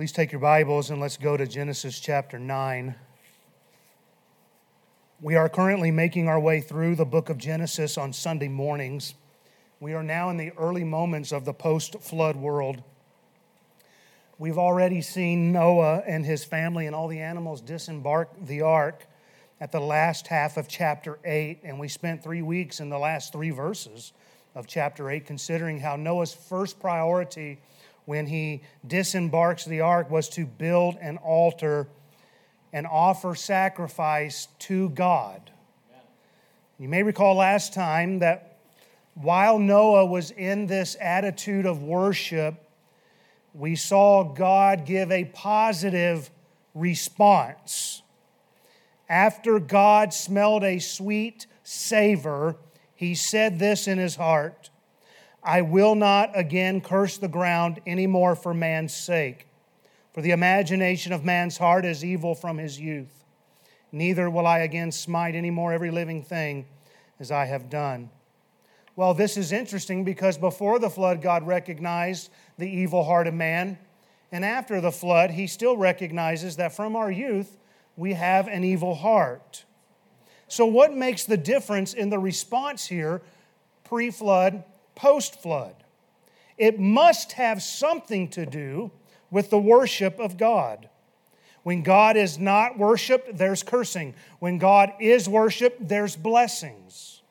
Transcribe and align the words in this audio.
Please 0.00 0.12
take 0.12 0.32
your 0.32 0.40
Bibles 0.40 0.88
and 0.88 0.98
let's 0.98 1.18
go 1.18 1.36
to 1.36 1.46
Genesis 1.46 2.00
chapter 2.00 2.38
9. 2.38 2.94
We 5.20 5.34
are 5.34 5.50
currently 5.50 5.90
making 5.90 6.26
our 6.26 6.40
way 6.40 6.62
through 6.62 6.94
the 6.94 7.04
book 7.04 7.28
of 7.28 7.36
Genesis 7.36 7.98
on 7.98 8.14
Sunday 8.14 8.48
mornings. 8.48 9.12
We 9.78 9.92
are 9.92 10.02
now 10.02 10.30
in 10.30 10.38
the 10.38 10.52
early 10.56 10.84
moments 10.84 11.32
of 11.32 11.44
the 11.44 11.52
post 11.52 12.00
flood 12.00 12.34
world. 12.36 12.82
We've 14.38 14.56
already 14.56 15.02
seen 15.02 15.52
Noah 15.52 15.98
and 16.06 16.24
his 16.24 16.46
family 16.46 16.86
and 16.86 16.96
all 16.96 17.08
the 17.08 17.20
animals 17.20 17.60
disembark 17.60 18.30
the 18.42 18.62
ark 18.62 19.06
at 19.60 19.70
the 19.70 19.80
last 19.80 20.28
half 20.28 20.56
of 20.56 20.66
chapter 20.66 21.18
8, 21.26 21.60
and 21.62 21.78
we 21.78 21.88
spent 21.88 22.22
three 22.22 22.40
weeks 22.40 22.80
in 22.80 22.88
the 22.88 22.98
last 22.98 23.34
three 23.34 23.50
verses 23.50 24.14
of 24.54 24.66
chapter 24.66 25.10
8 25.10 25.26
considering 25.26 25.78
how 25.78 25.96
Noah's 25.96 26.32
first 26.32 26.80
priority 26.80 27.58
when 28.10 28.26
he 28.26 28.60
disembarks 28.84 29.64
the 29.64 29.80
ark 29.80 30.10
was 30.10 30.28
to 30.28 30.44
build 30.44 30.96
an 31.00 31.16
altar 31.18 31.86
and 32.72 32.84
offer 32.84 33.36
sacrifice 33.36 34.48
to 34.58 34.88
God. 34.88 35.52
You 36.76 36.88
may 36.88 37.04
recall 37.04 37.36
last 37.36 37.72
time 37.72 38.18
that 38.18 38.58
while 39.14 39.60
Noah 39.60 40.06
was 40.06 40.32
in 40.32 40.66
this 40.66 40.96
attitude 41.00 41.66
of 41.66 41.84
worship, 41.84 42.68
we 43.54 43.76
saw 43.76 44.24
God 44.24 44.86
give 44.86 45.12
a 45.12 45.26
positive 45.26 46.32
response. 46.74 48.02
After 49.08 49.60
God 49.60 50.12
smelled 50.12 50.64
a 50.64 50.80
sweet 50.80 51.46
savor, 51.62 52.56
he 52.92 53.14
said 53.14 53.60
this 53.60 53.86
in 53.86 53.98
his 53.98 54.16
heart 54.16 54.69
I 55.42 55.62
will 55.62 55.94
not 55.94 56.30
again 56.34 56.80
curse 56.80 57.16
the 57.16 57.28
ground 57.28 57.80
anymore 57.86 58.36
for 58.36 58.52
man's 58.52 58.94
sake, 58.94 59.46
for 60.12 60.20
the 60.20 60.32
imagination 60.32 61.12
of 61.12 61.24
man's 61.24 61.56
heart 61.56 61.84
is 61.84 62.04
evil 62.04 62.34
from 62.34 62.58
his 62.58 62.78
youth. 62.78 63.24
Neither 63.92 64.28
will 64.30 64.46
I 64.46 64.58
again 64.60 64.92
smite 64.92 65.34
any 65.34 65.50
more 65.50 65.72
every 65.72 65.90
living 65.90 66.22
thing 66.22 66.66
as 67.18 67.30
I 67.30 67.46
have 67.46 67.70
done. 67.70 68.10
Well, 68.96 69.14
this 69.14 69.36
is 69.36 69.52
interesting 69.52 70.04
because 70.04 70.36
before 70.36 70.78
the 70.78 70.90
flood, 70.90 71.22
God 71.22 71.46
recognized 71.46 72.30
the 72.58 72.68
evil 72.68 73.04
heart 73.04 73.26
of 73.26 73.34
man. 73.34 73.78
And 74.32 74.44
after 74.44 74.80
the 74.80 74.92
flood, 74.92 75.30
he 75.30 75.46
still 75.46 75.76
recognizes 75.76 76.56
that 76.56 76.72
from 76.74 76.94
our 76.94 77.10
youth, 77.10 77.56
we 77.96 78.12
have 78.12 78.46
an 78.46 78.62
evil 78.62 78.94
heart. 78.94 79.64
So, 80.48 80.66
what 80.66 80.94
makes 80.94 81.24
the 81.24 81.36
difference 81.36 81.94
in 81.94 82.10
the 82.10 82.18
response 82.18 82.86
here, 82.86 83.22
pre 83.84 84.10
flood, 84.10 84.64
post 85.00 85.40
flood? 85.40 85.74
It 86.58 86.78
must 86.78 87.32
have 87.32 87.62
something 87.62 88.28
to 88.28 88.44
do 88.44 88.90
with 89.30 89.48
the 89.48 89.58
worship 89.58 90.20
of 90.20 90.36
God. 90.36 90.90
When 91.62 91.82
God 91.82 92.18
is 92.18 92.38
not 92.38 92.78
worshiped, 92.78 93.38
there's 93.38 93.62
cursing. 93.62 94.14
When 94.40 94.58
God 94.58 94.92
is 95.00 95.26
worshiped, 95.26 95.88
there's 95.88 96.16
blessings. 96.16 97.22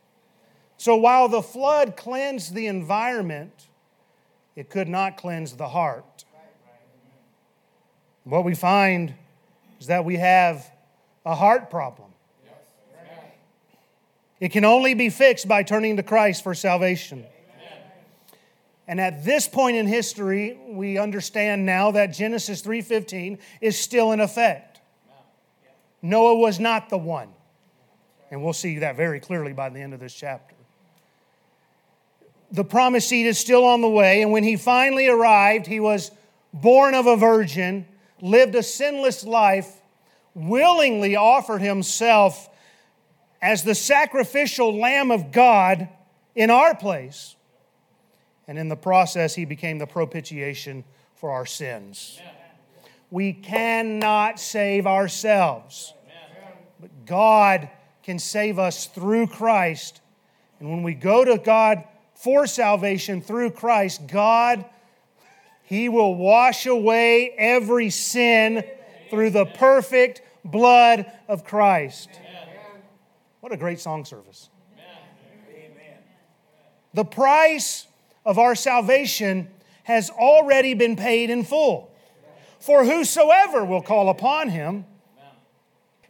So 0.77 0.95
while 0.95 1.27
the 1.27 1.43
flood 1.43 1.95
cleansed 1.95 2.55
the 2.55 2.65
environment, 2.65 3.67
it 4.55 4.71
could 4.71 4.87
not 4.87 5.17
cleanse 5.17 5.53
the 5.53 5.67
heart. 5.67 6.25
What 8.23 8.43
we 8.45 8.55
find 8.55 9.13
is 9.79 9.87
that 9.87 10.05
we 10.05 10.15
have 10.17 10.69
a 11.23 11.35
heart 11.35 11.69
problem. 11.69 12.09
It 14.39 14.49
can 14.49 14.65
only 14.65 14.95
be 14.95 15.09
fixed 15.09 15.47
by 15.47 15.63
turning 15.63 15.97
to 15.97 16.03
Christ 16.03 16.43
for 16.43 16.55
salvation. 16.55 17.25
And 18.89 18.99
at 18.99 19.23
this 19.23 19.47
point 19.47 19.77
in 19.77 19.85
history, 19.85 20.59
we 20.67 20.97
understand 20.97 21.65
now 21.65 21.91
that 21.91 22.07
Genesis 22.07 22.61
3:15 22.61 23.37
is 23.61 23.79
still 23.79 24.11
in 24.11 24.19
effect. 24.19 24.81
Noah 26.01 26.35
was 26.35 26.59
not 26.59 26.89
the 26.89 26.97
one. 26.97 27.29
And 28.31 28.43
we'll 28.43 28.53
see 28.53 28.79
that 28.79 28.95
very 28.95 29.19
clearly 29.19 29.53
by 29.53 29.69
the 29.69 29.79
end 29.79 29.93
of 29.93 29.99
this 29.99 30.13
chapter 30.13 30.55
the 32.51 32.63
promised 32.63 33.09
seed 33.09 33.25
is 33.25 33.37
still 33.37 33.65
on 33.65 33.81
the 33.81 33.89
way. 33.89 34.21
And 34.21 34.31
when 34.31 34.43
he 34.43 34.55
finally 34.55 35.07
arrived, 35.07 35.67
he 35.67 35.79
was 35.79 36.11
born 36.53 36.95
of 36.95 37.05
a 37.05 37.15
virgin, 37.15 37.85
lived 38.21 38.55
a 38.55 38.63
sinless 38.63 39.23
life, 39.23 39.81
willingly 40.33 41.15
offered 41.15 41.61
himself 41.61 42.49
as 43.41 43.63
the 43.63 43.75
sacrificial 43.75 44.77
lamb 44.77 45.11
of 45.11 45.31
God 45.31 45.89
in 46.35 46.49
our 46.49 46.75
place. 46.75 47.35
And 48.49 48.57
in 48.57 48.67
the 48.67 48.75
process, 48.75 49.35
he 49.35 49.45
became 49.45 49.77
the 49.77 49.85
propitiation 49.85 50.83
for 51.13 51.29
our 51.29 51.45
sins. 51.45 52.19
We 53.11 53.31
cannot 53.31 54.39
save 54.39 54.87
ourselves, 54.87 55.93
but 56.79 56.89
God 57.05 57.69
can 58.01 58.17
save 58.17 58.57
us 58.57 58.87
through 58.87 59.27
Christ. 59.27 60.01
And 60.59 60.67
when 60.67 60.81
we 60.81 60.95
go 60.95 61.23
to 61.23 61.37
God 61.37 61.83
for 62.15 62.47
salvation 62.47 63.21
through 63.21 63.51
Christ, 63.51 64.07
God, 64.07 64.65
He 65.61 65.87
will 65.87 66.15
wash 66.15 66.65
away 66.65 67.29
every 67.37 67.91
sin 67.91 68.63
through 69.11 69.29
the 69.29 69.45
perfect 69.45 70.23
blood 70.43 71.05
of 71.27 71.43
Christ. 71.43 72.09
What 73.41 73.51
a 73.51 73.57
great 73.57 73.79
song 73.79 74.05
service. 74.05 74.49
The 76.95 77.05
price 77.05 77.85
of 78.29 78.37
our 78.37 78.53
salvation 78.53 79.49
has 79.85 80.11
already 80.11 80.75
been 80.75 80.95
paid 80.95 81.31
in 81.31 81.43
full. 81.43 81.91
For 82.59 82.85
whosoever 82.85 83.65
will 83.65 83.81
call 83.81 84.07
upon 84.07 84.49
him, 84.49 84.85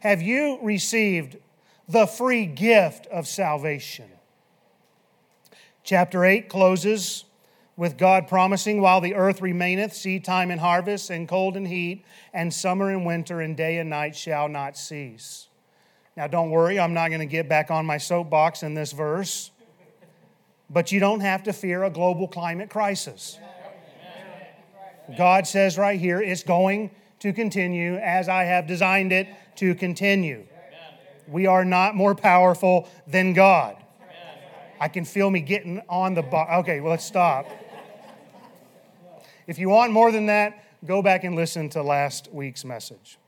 have 0.00 0.20
you 0.20 0.58
received 0.60 1.38
the 1.88 2.04
free 2.04 2.44
gift 2.44 3.06
of 3.06 3.26
salvation? 3.26 4.04
Chapter 5.82 6.26
8 6.26 6.50
closes 6.50 7.24
with 7.74 7.96
God 7.96 8.28
promising, 8.28 8.82
While 8.82 9.00
the 9.00 9.14
earth 9.14 9.40
remaineth, 9.40 9.94
seed 9.94 10.22
time 10.22 10.50
and 10.50 10.60
harvest, 10.60 11.08
and 11.08 11.26
cold 11.26 11.56
and 11.56 11.66
heat, 11.66 12.04
and 12.34 12.52
summer 12.52 12.90
and 12.90 13.06
winter, 13.06 13.40
and 13.40 13.56
day 13.56 13.78
and 13.78 13.88
night 13.88 14.14
shall 14.14 14.46
not 14.46 14.76
cease. 14.76 15.48
Now, 16.18 16.26
don't 16.26 16.50
worry, 16.50 16.78
I'm 16.78 16.92
not 16.92 17.08
going 17.08 17.20
to 17.20 17.26
get 17.26 17.48
back 17.48 17.70
on 17.70 17.86
my 17.86 17.96
soapbox 17.96 18.62
in 18.62 18.74
this 18.74 18.92
verse, 18.92 19.52
but 20.70 20.92
you 20.92 21.00
don't 21.00 21.20
have 21.20 21.42
to 21.42 21.52
fear 21.52 21.82
a 21.82 21.90
global 21.90 22.28
climate 22.28 22.70
crisis. 22.70 23.38
God 25.18 25.46
says 25.46 25.76
right 25.76 25.98
here, 25.98 26.22
it's 26.22 26.44
going 26.44 26.92
to 27.18 27.32
continue 27.32 27.96
as 27.96 28.28
I 28.28 28.44
have 28.44 28.68
designed 28.68 29.12
it 29.12 29.28
to 29.56 29.74
continue. 29.74 30.46
We 31.26 31.46
are 31.46 31.64
not 31.64 31.94
more 31.96 32.14
powerful 32.14 32.88
than 33.06 33.34
God. 33.34 33.76
I 34.80 34.88
can 34.88 35.04
feel 35.04 35.30
me 35.30 35.40
getting 35.40 35.82
on 35.88 36.14
the 36.14 36.22
box. 36.22 36.52
Okay, 36.60 36.80
well, 36.80 36.92
let's 36.92 37.04
stop. 37.04 37.46
If 39.46 39.58
you 39.58 39.68
want 39.68 39.92
more 39.92 40.12
than 40.12 40.26
that, 40.26 40.64
go 40.86 41.02
back 41.02 41.24
and 41.24 41.34
listen 41.34 41.68
to 41.70 41.82
last 41.82 42.32
week's 42.32 42.64
message. 42.64 43.18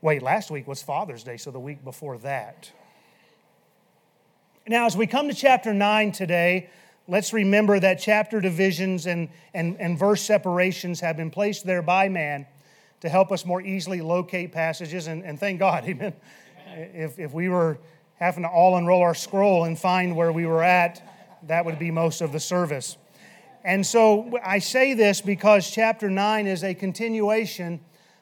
Wait, 0.00 0.22
last 0.22 0.50
week 0.50 0.66
was 0.66 0.82
Father's 0.82 1.22
Day, 1.22 1.36
so 1.36 1.50
the 1.50 1.60
week 1.60 1.84
before 1.84 2.16
that. 2.18 2.72
Now, 4.70 4.86
as 4.86 4.96
we 4.96 5.08
come 5.08 5.26
to 5.26 5.34
chapter 5.34 5.74
9 5.74 6.12
today, 6.12 6.70
let's 7.08 7.32
remember 7.32 7.80
that 7.80 7.98
chapter 7.98 8.40
divisions 8.40 9.06
and, 9.06 9.28
and, 9.52 9.76
and 9.80 9.98
verse 9.98 10.22
separations 10.22 11.00
have 11.00 11.16
been 11.16 11.32
placed 11.32 11.66
there 11.66 11.82
by 11.82 12.08
man 12.08 12.46
to 13.00 13.08
help 13.08 13.32
us 13.32 13.44
more 13.44 13.60
easily 13.60 14.00
locate 14.00 14.52
passages. 14.52 15.08
And, 15.08 15.24
and 15.24 15.40
thank 15.40 15.58
God, 15.58 15.82
amen. 15.88 16.12
If, 16.68 17.18
if 17.18 17.32
we 17.32 17.48
were 17.48 17.78
having 18.20 18.44
to 18.44 18.48
all 18.48 18.76
unroll 18.76 19.02
our 19.02 19.12
scroll 19.12 19.64
and 19.64 19.76
find 19.76 20.14
where 20.14 20.30
we 20.30 20.46
were 20.46 20.62
at, 20.62 21.02
that 21.48 21.64
would 21.64 21.80
be 21.80 21.90
most 21.90 22.20
of 22.20 22.30
the 22.30 22.38
service. 22.38 22.96
And 23.64 23.84
so 23.84 24.38
I 24.40 24.60
say 24.60 24.94
this 24.94 25.20
because 25.20 25.68
chapter 25.68 26.08
9 26.08 26.46
is 26.46 26.62
a 26.62 26.74
continuation 26.74 27.80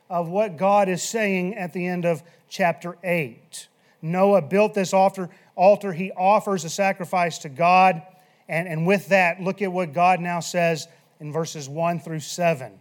of 0.08 0.30
what 0.30 0.56
God 0.56 0.88
is 0.88 1.02
saying 1.02 1.56
at 1.56 1.74
the 1.74 1.86
end 1.86 2.06
of 2.06 2.22
chapter 2.48 2.96
8. 3.04 3.68
Noah 4.00 4.42
built 4.42 4.74
this 4.74 4.92
altar, 4.92 5.28
altar. 5.58 5.92
he 5.92 6.12
offers 6.12 6.64
a 6.64 6.70
sacrifice 6.70 7.38
to 7.38 7.48
God. 7.48 8.00
And, 8.48 8.66
and 8.66 8.86
with 8.86 9.08
that, 9.08 9.42
look 9.42 9.60
at 9.60 9.72
what 9.72 9.92
God 9.92 10.20
now 10.20 10.40
says 10.40 10.88
in 11.20 11.32
verses 11.32 11.68
1 11.68 12.00
through 12.00 12.20
7 12.20 12.80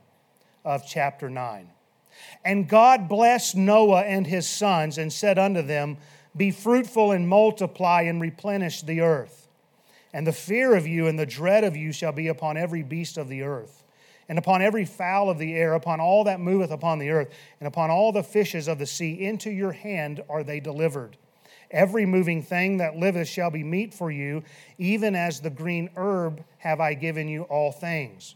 of 0.63 0.87
chapter 0.87 1.29
9. 1.29 1.69
And 2.45 2.69
God 2.69 3.09
blessed 3.09 3.55
Noah 3.55 4.03
and 4.03 4.25
his 4.25 4.47
sons 4.47 4.97
and 4.97 5.11
said 5.11 5.37
unto 5.37 5.61
them, 5.61 5.97
be 6.37 6.51
fruitful 6.51 7.11
and 7.11 7.27
multiply 7.27 8.03
and 8.03 8.21
replenish 8.21 8.83
the 8.83 9.01
earth. 9.01 9.47
And 10.13 10.25
the 10.25 10.31
fear 10.31 10.75
of 10.75 10.85
you 10.85 11.07
and 11.07 11.17
the 11.17 11.25
dread 11.25 11.63
of 11.63 11.75
you 11.75 11.91
shall 11.91 12.11
be 12.11 12.27
upon 12.27 12.57
every 12.57 12.83
beast 12.83 13.17
of 13.17 13.27
the 13.27 13.41
earth, 13.41 13.83
and 14.29 14.37
upon 14.37 14.61
every 14.61 14.85
fowl 14.85 15.29
of 15.29 15.39
the 15.39 15.55
air, 15.55 15.73
upon 15.73 15.99
all 15.99 16.25
that 16.25 16.39
moveth 16.39 16.71
upon 16.71 16.99
the 16.99 17.09
earth, 17.09 17.29
and 17.59 17.67
upon 17.67 17.89
all 17.89 18.11
the 18.11 18.23
fishes 18.23 18.67
of 18.67 18.77
the 18.77 18.85
sea. 18.85 19.13
Into 19.13 19.49
your 19.49 19.71
hand 19.71 20.23
are 20.29 20.43
they 20.43 20.59
delivered. 20.59 21.17
Every 21.71 22.05
moving 22.05 22.41
thing 22.41 22.77
that 22.77 22.95
liveth 22.95 23.27
shall 23.27 23.51
be 23.51 23.63
meat 23.63 23.93
for 23.93 24.09
you, 24.09 24.43
even 24.77 25.15
as 25.15 25.39
the 25.39 25.49
green 25.49 25.89
herb 25.95 26.43
have 26.59 26.79
I 26.79 26.93
given 26.93 27.27
you 27.27 27.43
all 27.43 27.71
things. 27.71 28.35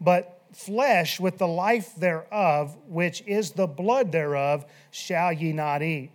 But 0.00 0.40
flesh 0.52 1.20
with 1.20 1.38
the 1.38 1.46
life 1.46 1.94
thereof, 1.96 2.76
which 2.88 3.22
is 3.26 3.52
the 3.52 3.66
blood 3.66 4.12
thereof, 4.12 4.64
shall 4.90 5.32
ye 5.32 5.52
not 5.52 5.82
eat. 5.82 6.10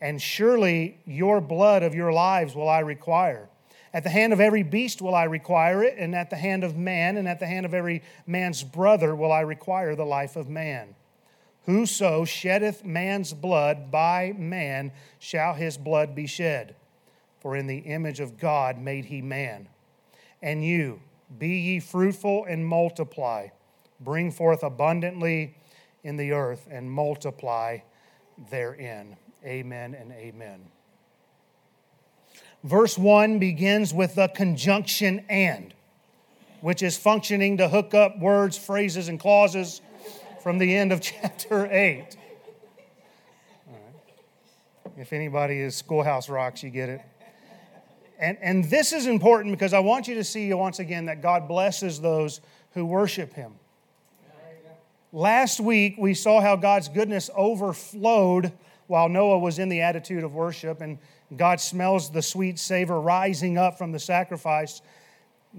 And 0.00 0.20
surely 0.20 0.98
your 1.06 1.40
blood 1.40 1.82
of 1.84 1.94
your 1.94 2.12
lives 2.12 2.56
will 2.56 2.68
I 2.68 2.80
require. 2.80 3.48
At 3.94 4.04
the 4.04 4.10
hand 4.10 4.32
of 4.32 4.40
every 4.40 4.62
beast 4.62 5.02
will 5.02 5.14
I 5.14 5.24
require 5.24 5.84
it, 5.84 5.96
and 5.98 6.14
at 6.14 6.30
the 6.30 6.36
hand 6.36 6.64
of 6.64 6.76
man, 6.76 7.16
and 7.16 7.28
at 7.28 7.38
the 7.38 7.46
hand 7.46 7.66
of 7.66 7.74
every 7.74 8.02
man's 8.26 8.64
brother 8.64 9.14
will 9.14 9.30
I 9.30 9.40
require 9.40 9.94
the 9.94 10.06
life 10.06 10.34
of 10.34 10.48
man. 10.48 10.94
Whoso 11.66 12.24
sheddeth 12.24 12.84
man's 12.84 13.32
blood 13.32 13.90
by 13.90 14.34
man 14.36 14.92
shall 15.18 15.54
his 15.54 15.76
blood 15.78 16.14
be 16.14 16.26
shed. 16.26 16.74
For 17.40 17.56
in 17.56 17.66
the 17.66 17.78
image 17.78 18.20
of 18.20 18.38
God 18.38 18.78
made 18.78 19.06
he 19.06 19.22
man. 19.22 19.68
And 20.40 20.64
you, 20.64 21.00
be 21.38 21.58
ye 21.58 21.80
fruitful 21.80 22.44
and 22.44 22.66
multiply, 22.66 23.48
bring 24.00 24.30
forth 24.30 24.62
abundantly 24.62 25.56
in 26.04 26.16
the 26.16 26.32
earth, 26.32 26.66
and 26.70 26.90
multiply 26.90 27.78
therein. 28.50 29.16
Amen 29.44 29.94
and 29.94 30.12
amen. 30.12 30.60
Verse 32.64 32.96
1 32.98 33.38
begins 33.38 33.92
with 33.92 34.14
the 34.14 34.28
conjunction 34.28 35.24
and, 35.28 35.74
which 36.60 36.82
is 36.82 36.96
functioning 36.96 37.56
to 37.58 37.68
hook 37.68 37.94
up 37.94 38.18
words, 38.18 38.56
phrases, 38.56 39.08
and 39.08 39.18
clauses 39.18 39.80
from 40.42 40.58
the 40.58 40.76
end 40.76 40.92
of 40.92 41.00
chapter 41.02 41.66
8. 41.70 42.16
If 44.96 45.12
anybody 45.12 45.58
is 45.58 45.74
Schoolhouse 45.74 46.28
Rocks, 46.28 46.62
you 46.62 46.70
get 46.70 46.88
it. 46.88 47.00
And, 48.18 48.38
and 48.40 48.64
this 48.64 48.92
is 48.92 49.06
important 49.06 49.52
because 49.54 49.72
I 49.72 49.78
want 49.78 50.06
you 50.06 50.14
to 50.16 50.24
see 50.24 50.52
once 50.52 50.78
again 50.78 51.06
that 51.06 51.22
God 51.22 51.48
blesses 51.48 52.00
those 52.00 52.40
who 52.72 52.84
worship 52.84 53.32
Him. 53.32 53.54
Last 55.12 55.60
week, 55.60 55.96
we 55.98 56.14
saw 56.14 56.40
how 56.40 56.56
God's 56.56 56.88
goodness 56.88 57.30
overflowed 57.36 58.52
while 58.86 59.08
Noah 59.08 59.38
was 59.38 59.58
in 59.58 59.68
the 59.68 59.80
attitude 59.80 60.24
of 60.24 60.34
worship, 60.34 60.80
and 60.80 60.98
God 61.36 61.60
smells 61.60 62.10
the 62.10 62.22
sweet 62.22 62.58
savor 62.58 63.00
rising 63.00 63.58
up 63.58 63.78
from 63.78 63.92
the 63.92 63.98
sacrifice. 63.98 64.82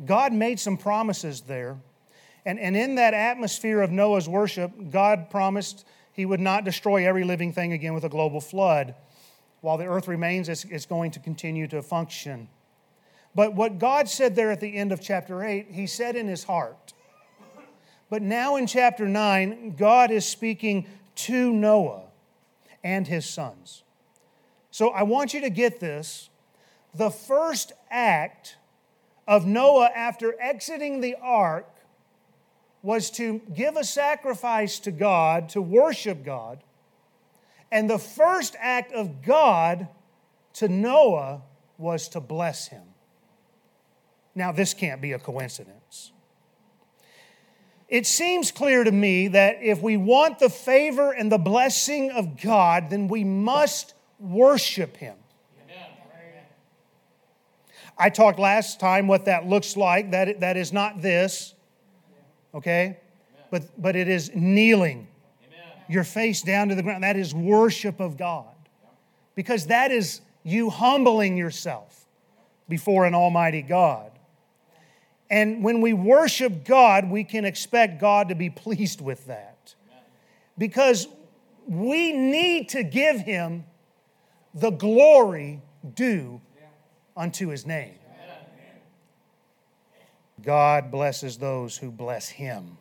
God 0.05 0.33
made 0.33 0.59
some 0.59 0.77
promises 0.77 1.41
there. 1.41 1.77
And, 2.45 2.59
and 2.59 2.75
in 2.75 2.95
that 2.95 3.13
atmosphere 3.13 3.81
of 3.81 3.91
Noah's 3.91 4.27
worship, 4.27 4.71
God 4.89 5.29
promised 5.29 5.85
he 6.11 6.25
would 6.25 6.39
not 6.39 6.63
destroy 6.63 7.07
every 7.07 7.23
living 7.23 7.53
thing 7.53 7.73
again 7.73 7.93
with 7.93 8.03
a 8.03 8.09
global 8.09 8.41
flood. 8.41 8.95
While 9.61 9.77
the 9.77 9.85
earth 9.85 10.07
remains, 10.07 10.49
it's, 10.49 10.65
it's 10.65 10.85
going 10.85 11.11
to 11.11 11.19
continue 11.19 11.67
to 11.69 11.81
function. 11.81 12.49
But 13.33 13.55
what 13.55 13.79
God 13.79 14.09
said 14.09 14.35
there 14.35 14.51
at 14.51 14.59
the 14.59 14.75
end 14.75 14.91
of 14.91 15.01
chapter 15.01 15.43
8, 15.43 15.67
he 15.71 15.87
said 15.87 16.15
in 16.15 16.27
his 16.27 16.43
heart. 16.43 16.93
But 18.09 18.21
now 18.21 18.57
in 18.57 18.67
chapter 18.67 19.07
9, 19.07 19.75
God 19.75 20.11
is 20.11 20.25
speaking 20.25 20.85
to 21.15 21.51
Noah 21.51 22.03
and 22.83 23.07
his 23.07 23.27
sons. 23.27 23.83
So 24.69 24.89
I 24.89 25.03
want 25.03 25.33
you 25.33 25.41
to 25.41 25.49
get 25.49 25.79
this. 25.79 26.29
The 26.93 27.09
first 27.09 27.71
act 27.89 28.57
of 29.27 29.47
Noah 29.47 29.89
after 29.95 30.39
exiting 30.39 31.01
the 31.01 31.15
ark 31.21 31.72
was 32.83 33.09
to 33.11 33.41
give 33.55 33.75
a 33.75 33.83
sacrifice 33.83 34.77
to 34.79 34.91
God, 34.91 35.49
to 35.49 35.61
worship 35.61 36.23
God. 36.23 36.59
And 37.71 37.89
the 37.89 37.97
first 37.97 38.55
act 38.59 38.91
of 38.91 39.23
God 39.23 39.87
to 40.53 40.67
Noah 40.67 41.41
was 41.79 42.07
to 42.09 42.19
bless 42.19 42.67
him. 42.67 42.83
Now, 44.35 44.51
this 44.51 44.75
can't 44.75 45.01
be 45.01 45.13
a 45.13 45.19
coincidence. 45.19 46.11
It 47.87 48.07
seems 48.07 48.51
clear 48.51 48.83
to 48.83 48.91
me 48.91 49.27
that 49.29 49.57
if 49.61 49.81
we 49.81 49.97
want 49.97 50.39
the 50.39 50.49
favor 50.49 51.11
and 51.11 51.31
the 51.31 51.37
blessing 51.37 52.09
of 52.09 52.41
God, 52.41 52.89
then 52.89 53.07
we 53.07 53.23
must 53.23 53.93
worship 54.19 54.97
Him. 54.97 55.15
I 57.95 58.09
talked 58.09 58.39
last 58.39 58.79
time 58.79 59.07
what 59.07 59.25
that 59.25 59.45
looks 59.45 59.77
like. 59.77 60.09
That, 60.09 60.39
that 60.39 60.57
is 60.57 60.73
not 60.73 61.03
this, 61.03 61.53
okay? 62.53 62.97
But, 63.51 63.63
but 63.81 63.95
it 63.95 64.07
is 64.07 64.31
kneeling, 64.33 65.07
your 65.87 66.03
face 66.03 66.41
down 66.41 66.69
to 66.69 66.75
the 66.75 66.83
ground. 66.83 67.03
That 67.03 67.17
is 67.17 67.33
worship 67.33 67.99
of 67.99 68.17
God. 68.17 68.47
Because 69.35 69.67
that 69.67 69.91
is 69.91 70.21
you 70.43 70.69
humbling 70.69 71.37
yourself 71.37 72.05
before 72.69 73.05
an 73.05 73.15
almighty 73.15 73.61
God. 73.61 74.11
And 75.29 75.63
when 75.63 75.81
we 75.81 75.93
worship 75.93 76.63
God, 76.63 77.09
we 77.09 77.23
can 77.23 77.45
expect 77.45 77.99
God 77.99 78.29
to 78.29 78.35
be 78.35 78.49
pleased 78.49 79.01
with 79.01 79.25
that. 79.27 79.73
Because 80.57 81.07
we 81.67 82.11
need 82.11 82.69
to 82.69 82.83
give 82.83 83.21
Him 83.21 83.65
the 84.53 84.69
glory 84.69 85.61
due 85.95 86.41
unto 87.17 87.47
His 87.47 87.65
name. 87.65 87.95
God 90.43 90.91
blesses 90.91 91.37
those 91.37 91.77
who 91.77 91.91
bless 91.91 92.29
Him 92.29 92.77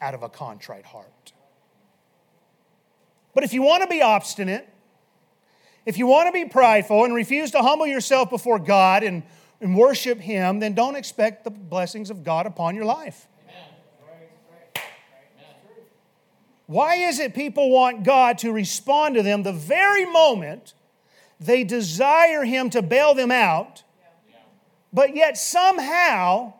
out 0.00 0.14
of 0.14 0.22
a 0.22 0.28
contrite 0.28 0.86
heart. 0.86 1.32
But 3.34 3.44
if 3.44 3.52
you 3.52 3.62
want 3.62 3.82
to 3.82 3.88
be 3.88 4.02
obstinate, 4.02 4.68
if 5.86 5.98
you 5.98 6.06
want 6.06 6.28
to 6.28 6.32
be 6.32 6.44
prideful 6.44 7.04
and 7.04 7.14
refuse 7.14 7.50
to 7.52 7.62
humble 7.62 7.86
yourself 7.86 8.30
before 8.30 8.58
God 8.58 9.02
and 9.02 9.22
and 9.60 9.76
worship 9.76 10.18
Him, 10.18 10.58
then 10.58 10.74
don't 10.74 10.96
expect 10.96 11.44
the 11.44 11.50
blessings 11.50 12.10
of 12.10 12.24
God 12.24 12.46
upon 12.46 12.74
your 12.74 12.84
life. 12.84 13.26
Why 16.66 16.94
is 16.94 17.18
it 17.18 17.34
people 17.34 17.70
want 17.70 18.04
God 18.04 18.38
to 18.38 18.52
respond 18.52 19.16
to 19.16 19.22
them 19.22 19.42
the 19.42 19.52
very 19.52 20.06
moment 20.06 20.74
they 21.40 21.64
desire 21.64 22.44
Him 22.44 22.70
to 22.70 22.80
bail 22.80 23.12
them 23.12 23.32
out, 23.32 23.82
but 24.92 25.16
yet 25.16 25.36
somehow 25.36 26.54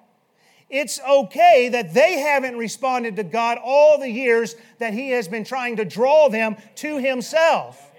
it's 0.71 1.01
okay 1.01 1.69
that 1.71 1.93
they 1.93 2.21
haven't 2.21 2.57
responded 2.57 3.17
to 3.17 3.25
God 3.25 3.59
all 3.63 3.99
the 3.99 4.09
years 4.09 4.55
that 4.79 4.95
He 4.95 5.11
has 5.11 5.29
been 5.29 5.45
trying 5.45 5.77
to 5.77 5.85
draw 5.85 6.29
them 6.29 6.57
to 6.77 6.99
Himself? 6.99 7.91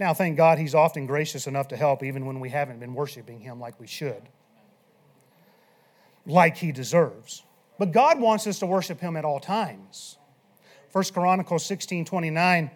Now, 0.00 0.14
thank 0.14 0.38
God 0.38 0.58
he's 0.58 0.74
often 0.74 1.04
gracious 1.04 1.46
enough 1.46 1.68
to 1.68 1.76
help 1.76 2.02
even 2.02 2.24
when 2.24 2.40
we 2.40 2.48
haven't 2.48 2.80
been 2.80 2.94
worshiping 2.94 3.38
him 3.38 3.60
like 3.60 3.78
we 3.78 3.86
should, 3.86 4.22
like 6.24 6.56
he 6.56 6.72
deserves. 6.72 7.42
But 7.78 7.92
God 7.92 8.18
wants 8.18 8.46
us 8.46 8.58
to 8.60 8.66
worship 8.66 8.98
him 8.98 9.14
at 9.14 9.26
all 9.26 9.40
times. 9.40 10.16
1 10.92 11.04
Chronicles 11.12 11.66
16 11.66 12.06
29, 12.06 12.70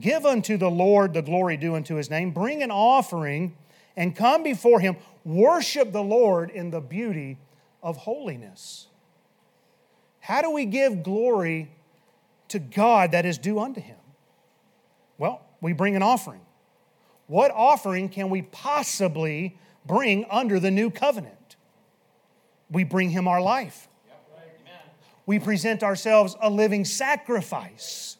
give 0.00 0.26
unto 0.26 0.56
the 0.56 0.68
Lord 0.68 1.14
the 1.14 1.22
glory 1.22 1.56
due 1.56 1.76
unto 1.76 1.94
his 1.94 2.10
name, 2.10 2.32
bring 2.32 2.64
an 2.64 2.72
offering 2.72 3.56
and 3.96 4.16
come 4.16 4.42
before 4.42 4.80
him, 4.80 4.96
worship 5.26 5.92
the 5.92 6.02
Lord 6.02 6.50
in 6.50 6.70
the 6.70 6.80
beauty 6.80 7.36
of 7.82 7.96
holiness. 7.96 8.86
How 10.20 10.40
do 10.40 10.50
we 10.50 10.64
give 10.64 11.02
glory 11.02 11.72
to 12.48 12.60
God 12.60 13.10
that 13.10 13.26
is 13.26 13.36
due 13.36 13.58
unto 13.58 13.80
him? 13.80 13.98
Well, 15.18 15.42
we 15.60 15.72
bring 15.72 15.96
an 15.96 16.02
offering. 16.02 16.40
What 17.26 17.50
offering 17.50 18.08
can 18.08 18.30
we 18.30 18.42
possibly 18.42 19.58
bring 19.84 20.26
under 20.30 20.60
the 20.60 20.70
new 20.70 20.90
covenant? 20.90 21.56
We 22.70 22.84
bring 22.84 23.10
him 23.10 23.26
our 23.26 23.40
life. 23.40 23.88
We 25.26 25.40
present 25.40 25.82
ourselves 25.82 26.36
a 26.40 26.48
living 26.48 26.84
sacrifice 26.84 28.16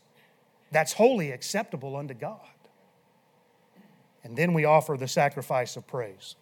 that's 0.73 0.93
wholly 0.93 1.31
acceptable 1.31 1.95
unto 1.95 2.15
God. 2.15 2.41
And 4.25 4.37
then 4.37 4.55
we 4.55 4.65
offer 4.65 4.97
the 4.99 5.07
sacrifice 5.07 5.77
of 5.77 5.87
praise. 5.87 6.35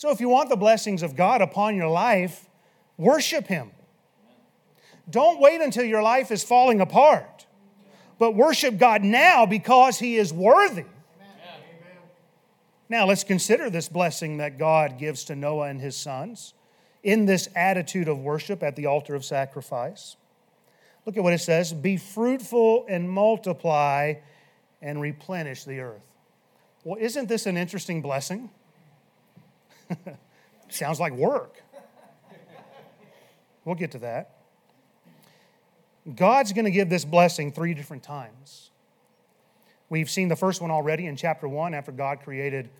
So 0.00 0.10
if 0.10 0.20
you 0.20 0.30
want 0.30 0.48
the 0.48 0.56
blessings 0.56 1.02
of 1.02 1.14
God 1.14 1.42
upon 1.42 1.76
your 1.76 1.88
life, 1.88 2.48
worship 2.96 3.46
him. 3.46 3.70
Don't 5.08 5.40
wait 5.40 5.60
until 5.60 5.84
your 5.84 6.02
life 6.02 6.30
is 6.30 6.42
falling 6.42 6.80
apart, 6.80 7.46
but 8.18 8.34
worship 8.34 8.78
God 8.78 9.02
now 9.02 9.44
because 9.44 9.98
he 9.98 10.16
is 10.16 10.32
worthy 10.32 10.84
now, 12.90 13.06
let's 13.06 13.22
consider 13.22 13.70
this 13.70 13.88
blessing 13.88 14.38
that 14.38 14.58
God 14.58 14.98
gives 14.98 15.22
to 15.24 15.36
Noah 15.36 15.68
and 15.68 15.80
his 15.80 15.96
sons 15.96 16.54
in 17.04 17.24
this 17.24 17.48
attitude 17.54 18.08
of 18.08 18.18
worship 18.18 18.64
at 18.64 18.74
the 18.74 18.86
altar 18.86 19.14
of 19.14 19.24
sacrifice. 19.24 20.16
Look 21.06 21.16
at 21.16 21.22
what 21.22 21.32
it 21.32 21.38
says 21.38 21.72
Be 21.72 21.96
fruitful 21.96 22.86
and 22.88 23.08
multiply 23.08 24.14
and 24.82 25.00
replenish 25.00 25.62
the 25.62 25.78
earth. 25.78 26.02
Well, 26.82 26.98
isn't 27.00 27.28
this 27.28 27.46
an 27.46 27.56
interesting 27.56 28.02
blessing? 28.02 28.50
Sounds 30.68 31.00
like 31.00 31.12
work. 31.12 31.62
We'll 33.64 33.74
get 33.74 33.92
to 33.92 33.98
that. 33.98 34.36
God's 36.16 36.52
going 36.52 36.64
to 36.64 36.70
give 36.70 36.88
this 36.88 37.04
blessing 37.04 37.52
three 37.52 37.74
different 37.74 38.02
times. 38.02 38.70
We've 39.88 40.08
seen 40.08 40.28
the 40.28 40.36
first 40.36 40.60
one 40.60 40.70
already 40.70 41.06
in 41.06 41.16
chapter 41.16 41.46
1 41.48 41.74
after 41.74 41.92
God 41.92 42.20
created 42.20 42.70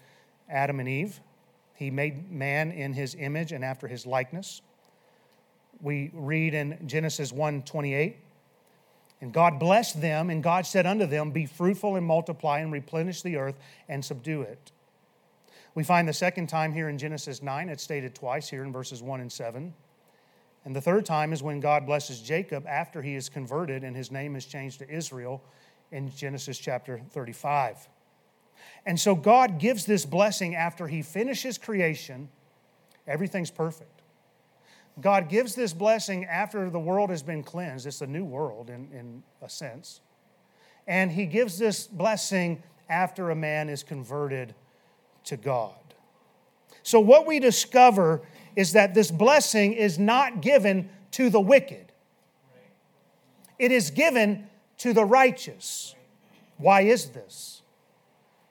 Adam 0.49 0.81
and 0.81 0.89
Eve. 0.89 1.21
He 1.75 1.91
made 1.91 2.31
man 2.31 2.71
in 2.71 2.93
his 2.93 3.15
image 3.15 3.53
and 3.53 3.65
after 3.65 3.89
his 3.89 4.07
likeness. 4.07 4.63
we 5.81 6.11
read 6.13 6.55
in 6.55 6.79
Genesis 6.87 7.33
1 7.33 7.63
28. 7.63 8.17
And 9.23 9.35
God 9.35 9.59
blessed 9.59 10.01
them, 10.01 10.31
and 10.31 10.43
God 10.43 10.65
said 10.65 10.87
unto 10.87 11.05
them, 11.05 11.31
Be 11.31 11.45
fruitful 11.45 11.97
and 11.97 12.07
multiply 12.07 12.61
and 12.61 12.73
replenish 12.73 13.21
the 13.21 13.37
earth 13.37 13.57
and 13.87 14.03
subdue 14.03 14.43
it. 14.43 14.73
We 15.75 15.85
find 15.85 16.09
the 16.09 16.13
second 16.13 16.49
time 16.49 16.73
here 16.73 16.89
in 16.89 16.99
Genesis 16.99 17.43
9, 17.43 17.69
it's 17.69 17.83
stated 17.83 18.15
twice 18.15 18.49
here 18.49 18.65
in 18.65 18.73
verses 18.73 19.03
1 19.03 19.21
and 19.21 19.31
7. 19.31 19.73
And 20.65 20.77
the 20.77 20.81
third 20.81 21.07
time 21.07 21.33
is 21.33 21.43
when 21.43 21.61
God 21.61 21.87
blesses 21.87 22.21
Jacob 22.21 22.67
after 22.67 23.01
he 23.01 23.15
is 23.15 23.29
converted 23.29 23.83
and 23.83 23.97
his 23.97 24.11
name 24.11 24.37
is 24.37 24.45
changed 24.45 24.81
to 24.81 24.91
Israel 24.91 25.43
in 25.91 26.11
Genesis 26.11 26.59
chapter 26.59 27.01
35. 27.11 27.89
And 28.85 28.99
so 28.99 29.15
God 29.15 29.59
gives 29.59 29.87
this 29.87 30.05
blessing 30.05 30.55
after 30.55 30.87
he 30.87 31.03
finishes 31.03 31.57
creation. 31.57 32.29
Everything's 33.07 33.51
perfect. 33.51 34.03
God 35.01 35.29
gives 35.29 35.55
this 35.55 35.73
blessing 35.73 36.27
after 36.27 36.69
the 36.69 36.81
world 36.81 37.11
has 37.11 37.23
been 37.23 37.43
cleansed. 37.43 37.87
It's 37.87 38.03
a 38.03 38.07
new 38.07 38.25
world 38.25 38.69
in, 38.69 38.91
in 38.93 39.23
a 39.41 39.49
sense. 39.49 40.01
And 40.87 41.11
he 41.11 41.27
gives 41.27 41.59
this 41.59 41.87
blessing 41.87 42.63
after 42.89 43.31
a 43.31 43.37
man 43.37 43.69
is 43.69 43.83
converted 43.83 44.55
to 45.25 45.37
God. 45.37 45.75
So, 46.83 47.01
what 47.01 47.27
we 47.27 47.39
discover 47.39 48.23
is 48.57 48.73
that 48.73 48.95
this 48.95 49.11
blessing 49.11 49.73
is 49.73 49.99
not 49.99 50.41
given 50.41 50.91
to 51.13 51.31
the 51.31 51.41
wicked, 51.41 51.93
it 53.59 53.73
is 53.73 53.91
given 53.91 54.49
to 54.79 54.93
the 54.93 55.05
righteous. 55.05 55.95
Why 56.57 56.83
is 56.83 57.11
this? 57.11 57.63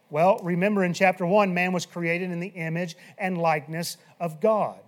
Well, 0.09 0.39
remember 0.41 0.83
in 0.83 0.93
chapter 0.93 1.25
1, 1.25 1.53
man 1.53 1.71
was 1.71 1.85
created 1.85 2.31
in 2.31 2.39
the 2.39 2.47
image 2.47 2.97
and 3.19 3.38
likeness 3.38 3.97
of 4.19 4.41
God. 4.41 4.79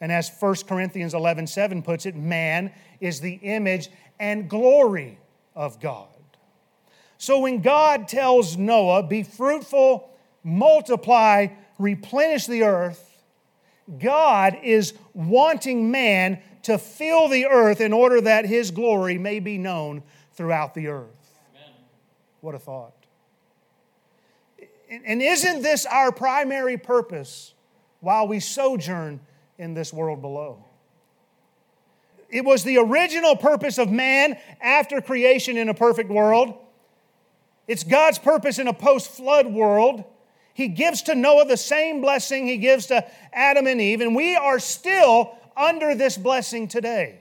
And 0.00 0.10
as 0.10 0.30
1 0.38 0.54
Corinthians 0.66 1.14
11 1.14 1.46
7 1.46 1.82
puts 1.82 2.06
it, 2.06 2.16
man 2.16 2.72
is 3.00 3.20
the 3.20 3.34
image 3.42 3.90
and 4.18 4.48
glory 4.48 5.18
of 5.54 5.80
God. 5.80 6.08
So 7.18 7.40
when 7.40 7.62
God 7.62 8.08
tells 8.08 8.56
Noah, 8.56 9.02
be 9.02 9.22
fruitful, 9.22 10.10
multiply, 10.46 11.48
replenish 11.78 12.46
the 12.46 12.62
earth, 12.62 13.02
God 13.98 14.58
is 14.62 14.94
wanting 15.12 15.90
man 15.90 16.40
to 16.62 16.78
fill 16.78 17.28
the 17.28 17.46
earth 17.46 17.80
in 17.80 17.92
order 17.92 18.20
that 18.20 18.46
his 18.46 18.70
glory 18.70 19.18
may 19.18 19.40
be 19.40 19.58
known 19.58 20.02
throughout 20.34 20.74
the 20.74 20.88
earth. 20.88 21.40
Amen. 21.54 21.74
What 22.40 22.54
a 22.54 22.58
thought. 22.58 22.92
And 25.04 25.20
isn't 25.20 25.62
this 25.62 25.84
our 25.84 26.12
primary 26.12 26.78
purpose 26.78 27.54
while 28.00 28.28
we 28.28 28.38
sojourn 28.38 29.20
in 29.58 29.74
this 29.74 29.92
world 29.92 30.22
below? 30.22 30.64
It 32.28 32.44
was 32.44 32.62
the 32.62 32.78
original 32.78 33.36
purpose 33.36 33.78
of 33.78 33.90
man 33.90 34.38
after 34.60 35.00
creation 35.00 35.56
in 35.56 35.68
a 35.68 35.74
perfect 35.74 36.10
world. 36.10 36.54
It's 37.66 37.82
God's 37.82 38.18
purpose 38.18 38.60
in 38.60 38.68
a 38.68 38.72
post 38.72 39.10
flood 39.10 39.46
world. 39.46 40.04
He 40.56 40.68
gives 40.68 41.02
to 41.02 41.14
Noah 41.14 41.44
the 41.44 41.58
same 41.58 42.00
blessing 42.00 42.46
he 42.46 42.56
gives 42.56 42.86
to 42.86 43.06
Adam 43.30 43.66
and 43.66 43.78
Eve, 43.78 44.00
and 44.00 44.16
we 44.16 44.34
are 44.36 44.58
still 44.58 45.36
under 45.54 45.94
this 45.94 46.16
blessing 46.16 46.66
today. 46.66 47.20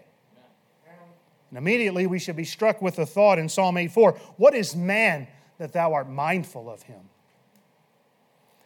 And 1.49 1.57
immediately 1.57 2.07
we 2.07 2.17
should 2.17 2.37
be 2.37 2.45
struck 2.45 2.81
with 2.81 2.95
the 2.95 3.05
thought 3.05 3.37
in 3.37 3.49
Psalm 3.49 3.75
84 3.75 4.13
What 4.37 4.55
is 4.55 4.73
man 4.73 5.27
that 5.57 5.73
thou 5.73 5.91
art 5.91 6.09
mindful 6.09 6.69
of 6.69 6.83
him? 6.83 7.01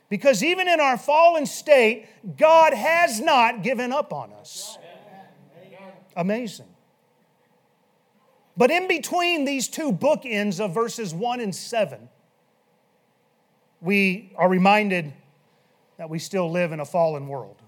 Because 0.08 0.44
even 0.44 0.68
in 0.68 0.80
our 0.80 1.00
fallen 1.00 1.48
state, 1.48 2.06
God 2.38 2.76
has 2.76 3.20
not 3.20 3.64
given 3.64 3.92
up 3.92 4.14
on 4.14 4.32
us. 4.34 4.78
Amazing. 6.16 6.68
But 8.56 8.70
in 8.70 8.88
between 8.88 9.46
these 9.46 9.68
two 9.68 9.92
bookends 9.92 10.60
of 10.60 10.76
verses 10.76 11.12
1 11.12 11.40
and 11.40 11.56
7, 11.56 12.08
we 13.82 14.34
are 14.36 14.50
reminded 14.50 15.14
that 15.98 16.10
we 16.10 16.20
still 16.20 16.50
live 16.52 16.72
in 16.72 16.80
a 16.80 16.86
fallen 16.86 17.28
world, 17.28 17.62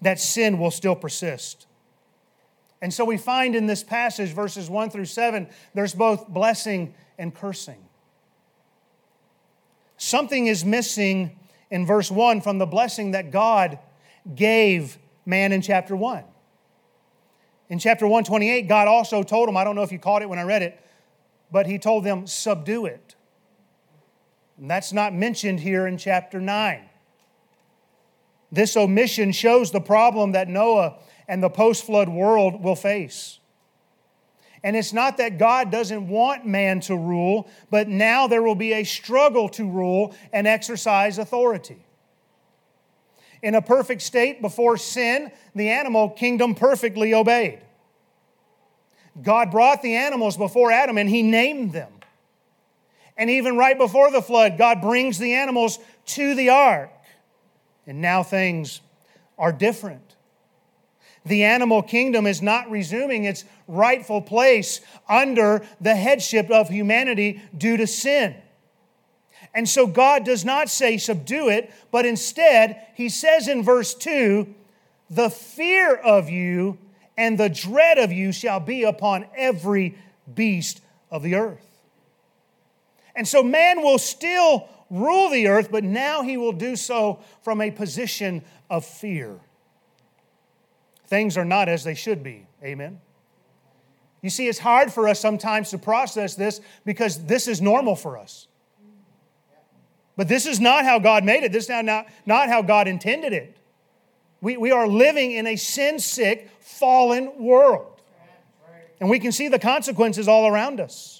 that 0.00 0.18
sin 0.18 0.58
will 0.58 0.70
still 0.70 0.96
persist. 0.96 1.66
And 2.80 2.94
so 2.94 3.04
we 3.04 3.16
find 3.16 3.56
in 3.56 3.66
this 3.66 3.82
passage, 3.82 4.30
verses 4.30 4.70
1 4.70 4.90
through 4.90 5.06
7, 5.06 5.48
there's 5.74 5.94
both 5.94 6.28
blessing 6.28 6.94
and 7.18 7.34
cursing. 7.34 7.78
Something 9.96 10.46
is 10.46 10.64
missing 10.64 11.36
in 11.70 11.84
verse 11.84 12.10
1 12.10 12.40
from 12.40 12.58
the 12.58 12.66
blessing 12.66 13.10
that 13.12 13.32
God 13.32 13.78
gave 14.34 14.98
man 15.26 15.52
in 15.52 15.60
chapter 15.60 15.96
1. 15.96 16.22
In 17.68 17.78
chapter 17.78 18.06
128, 18.06 18.62
God 18.68 18.88
also 18.88 19.22
told 19.22 19.48
him, 19.48 19.56
I 19.56 19.64
don't 19.64 19.74
know 19.74 19.82
if 19.82 19.92
you 19.92 19.98
caught 19.98 20.22
it 20.22 20.28
when 20.28 20.38
I 20.38 20.42
read 20.42 20.62
it, 20.62 20.80
but 21.50 21.66
he 21.66 21.78
told 21.78 22.04
them, 22.04 22.26
subdue 22.26 22.86
it. 22.86 23.16
And 24.58 24.70
that's 24.70 24.92
not 24.92 25.14
mentioned 25.14 25.60
here 25.60 25.86
in 25.86 25.96
chapter 25.96 26.40
9. 26.40 26.80
This 28.50 28.76
omission 28.76 29.32
shows 29.32 29.70
the 29.70 29.80
problem 29.80 30.32
that 30.32 30.48
Noah 30.48 30.96
and 31.28 31.42
the 31.42 31.50
post 31.50 31.84
flood 31.84 32.08
world 32.08 32.62
will 32.62 32.74
face. 32.74 33.38
And 34.64 34.74
it's 34.74 34.92
not 34.92 35.18
that 35.18 35.38
God 35.38 35.70
doesn't 35.70 36.08
want 36.08 36.44
man 36.44 36.80
to 36.80 36.96
rule, 36.96 37.48
but 37.70 37.88
now 37.88 38.26
there 38.26 38.42
will 38.42 38.56
be 38.56 38.72
a 38.72 38.84
struggle 38.84 39.48
to 39.50 39.68
rule 39.68 40.14
and 40.32 40.46
exercise 40.46 41.18
authority. 41.18 41.84
In 43.40 43.54
a 43.54 43.62
perfect 43.62 44.02
state 44.02 44.42
before 44.42 44.76
sin, 44.76 45.30
the 45.54 45.68
animal 45.68 46.10
kingdom 46.10 46.56
perfectly 46.56 47.14
obeyed. 47.14 47.60
God 49.22 49.52
brought 49.52 49.82
the 49.82 49.94
animals 49.94 50.36
before 50.36 50.72
Adam 50.72 50.98
and 50.98 51.08
he 51.08 51.22
named 51.22 51.72
them. 51.72 51.92
And 53.18 53.28
even 53.28 53.56
right 53.56 53.76
before 53.76 54.10
the 54.12 54.22
flood, 54.22 54.56
God 54.56 54.80
brings 54.80 55.18
the 55.18 55.34
animals 55.34 55.80
to 56.06 56.36
the 56.36 56.50
ark. 56.50 56.90
And 57.86 58.00
now 58.00 58.22
things 58.22 58.80
are 59.36 59.52
different. 59.52 60.14
The 61.26 61.44
animal 61.44 61.82
kingdom 61.82 62.26
is 62.26 62.40
not 62.40 62.70
resuming 62.70 63.24
its 63.24 63.44
rightful 63.66 64.22
place 64.22 64.80
under 65.08 65.66
the 65.80 65.96
headship 65.96 66.50
of 66.50 66.68
humanity 66.68 67.42
due 67.56 67.76
to 67.76 67.86
sin. 67.86 68.36
And 69.52 69.68
so 69.68 69.86
God 69.86 70.24
does 70.24 70.44
not 70.44 70.68
say 70.68 70.96
subdue 70.96 71.48
it, 71.48 71.72
but 71.90 72.06
instead, 72.06 72.86
he 72.94 73.08
says 73.08 73.48
in 73.48 73.62
verse 73.62 73.94
2 73.94 74.54
the 75.10 75.30
fear 75.30 75.94
of 75.96 76.28
you 76.28 76.78
and 77.16 77.38
the 77.38 77.48
dread 77.48 77.98
of 77.98 78.12
you 78.12 78.30
shall 78.30 78.60
be 78.60 78.84
upon 78.84 79.26
every 79.36 79.96
beast 80.32 80.80
of 81.10 81.22
the 81.22 81.34
earth. 81.34 81.67
And 83.18 83.26
so 83.26 83.42
man 83.42 83.82
will 83.82 83.98
still 83.98 84.68
rule 84.90 85.28
the 85.28 85.48
earth, 85.48 85.72
but 85.72 85.82
now 85.82 86.22
he 86.22 86.36
will 86.36 86.52
do 86.52 86.76
so 86.76 87.18
from 87.42 87.60
a 87.60 87.72
position 87.72 88.44
of 88.70 88.84
fear. 88.84 89.40
Things 91.08 91.36
are 91.36 91.44
not 91.44 91.68
as 91.68 91.82
they 91.82 91.96
should 91.96 92.22
be. 92.22 92.46
Amen. 92.62 93.00
You 94.22 94.30
see, 94.30 94.46
it's 94.46 94.60
hard 94.60 94.92
for 94.92 95.08
us 95.08 95.18
sometimes 95.18 95.70
to 95.70 95.78
process 95.78 96.36
this 96.36 96.60
because 96.84 97.24
this 97.24 97.48
is 97.48 97.60
normal 97.60 97.96
for 97.96 98.16
us. 98.16 98.46
But 100.16 100.28
this 100.28 100.46
is 100.46 100.60
not 100.60 100.84
how 100.84 101.00
God 101.00 101.24
made 101.24 101.42
it. 101.42 101.50
This 101.50 101.64
is 101.64 101.82
not, 101.82 102.06
not 102.24 102.48
how 102.48 102.62
God 102.62 102.86
intended 102.86 103.32
it. 103.32 103.56
We, 104.40 104.56
we 104.56 104.70
are 104.70 104.86
living 104.86 105.32
in 105.32 105.48
a 105.48 105.56
sin 105.56 105.98
sick, 105.98 106.50
fallen 106.60 107.32
world. 107.42 108.00
And 109.00 109.10
we 109.10 109.18
can 109.18 109.32
see 109.32 109.48
the 109.48 109.58
consequences 109.58 110.28
all 110.28 110.46
around 110.46 110.78
us. 110.80 111.17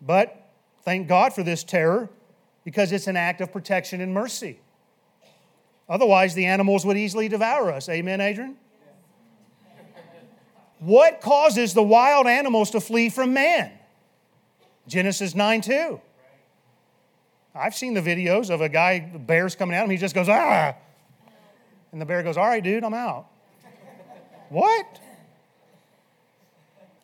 But 0.00 0.50
thank 0.82 1.08
God 1.08 1.32
for 1.32 1.42
this 1.42 1.64
terror 1.64 2.08
because 2.64 2.92
it's 2.92 3.06
an 3.06 3.16
act 3.16 3.40
of 3.40 3.52
protection 3.52 4.00
and 4.00 4.12
mercy. 4.12 4.60
Otherwise, 5.88 6.34
the 6.34 6.46
animals 6.46 6.86
would 6.86 6.96
easily 6.96 7.28
devour 7.28 7.72
us. 7.72 7.88
Amen, 7.88 8.20
Adrian? 8.20 8.56
what 10.78 11.20
causes 11.20 11.74
the 11.74 11.82
wild 11.82 12.26
animals 12.26 12.70
to 12.70 12.80
flee 12.80 13.10
from 13.10 13.34
man? 13.34 13.72
Genesis 14.86 15.34
9 15.34 15.60
2. 15.60 16.00
I've 17.54 17.74
seen 17.74 17.94
the 17.94 18.00
videos 18.00 18.50
of 18.50 18.60
a 18.60 18.68
guy, 18.68 19.00
bears 19.00 19.56
coming 19.56 19.74
at 19.74 19.84
him, 19.84 19.90
he 19.90 19.96
just 19.96 20.14
goes, 20.14 20.28
ah. 20.28 20.74
And 21.92 22.00
the 22.00 22.06
bear 22.06 22.22
goes, 22.22 22.36
all 22.36 22.46
right, 22.46 22.62
dude, 22.62 22.84
I'm 22.84 22.94
out. 22.94 23.26
what? 24.48 25.00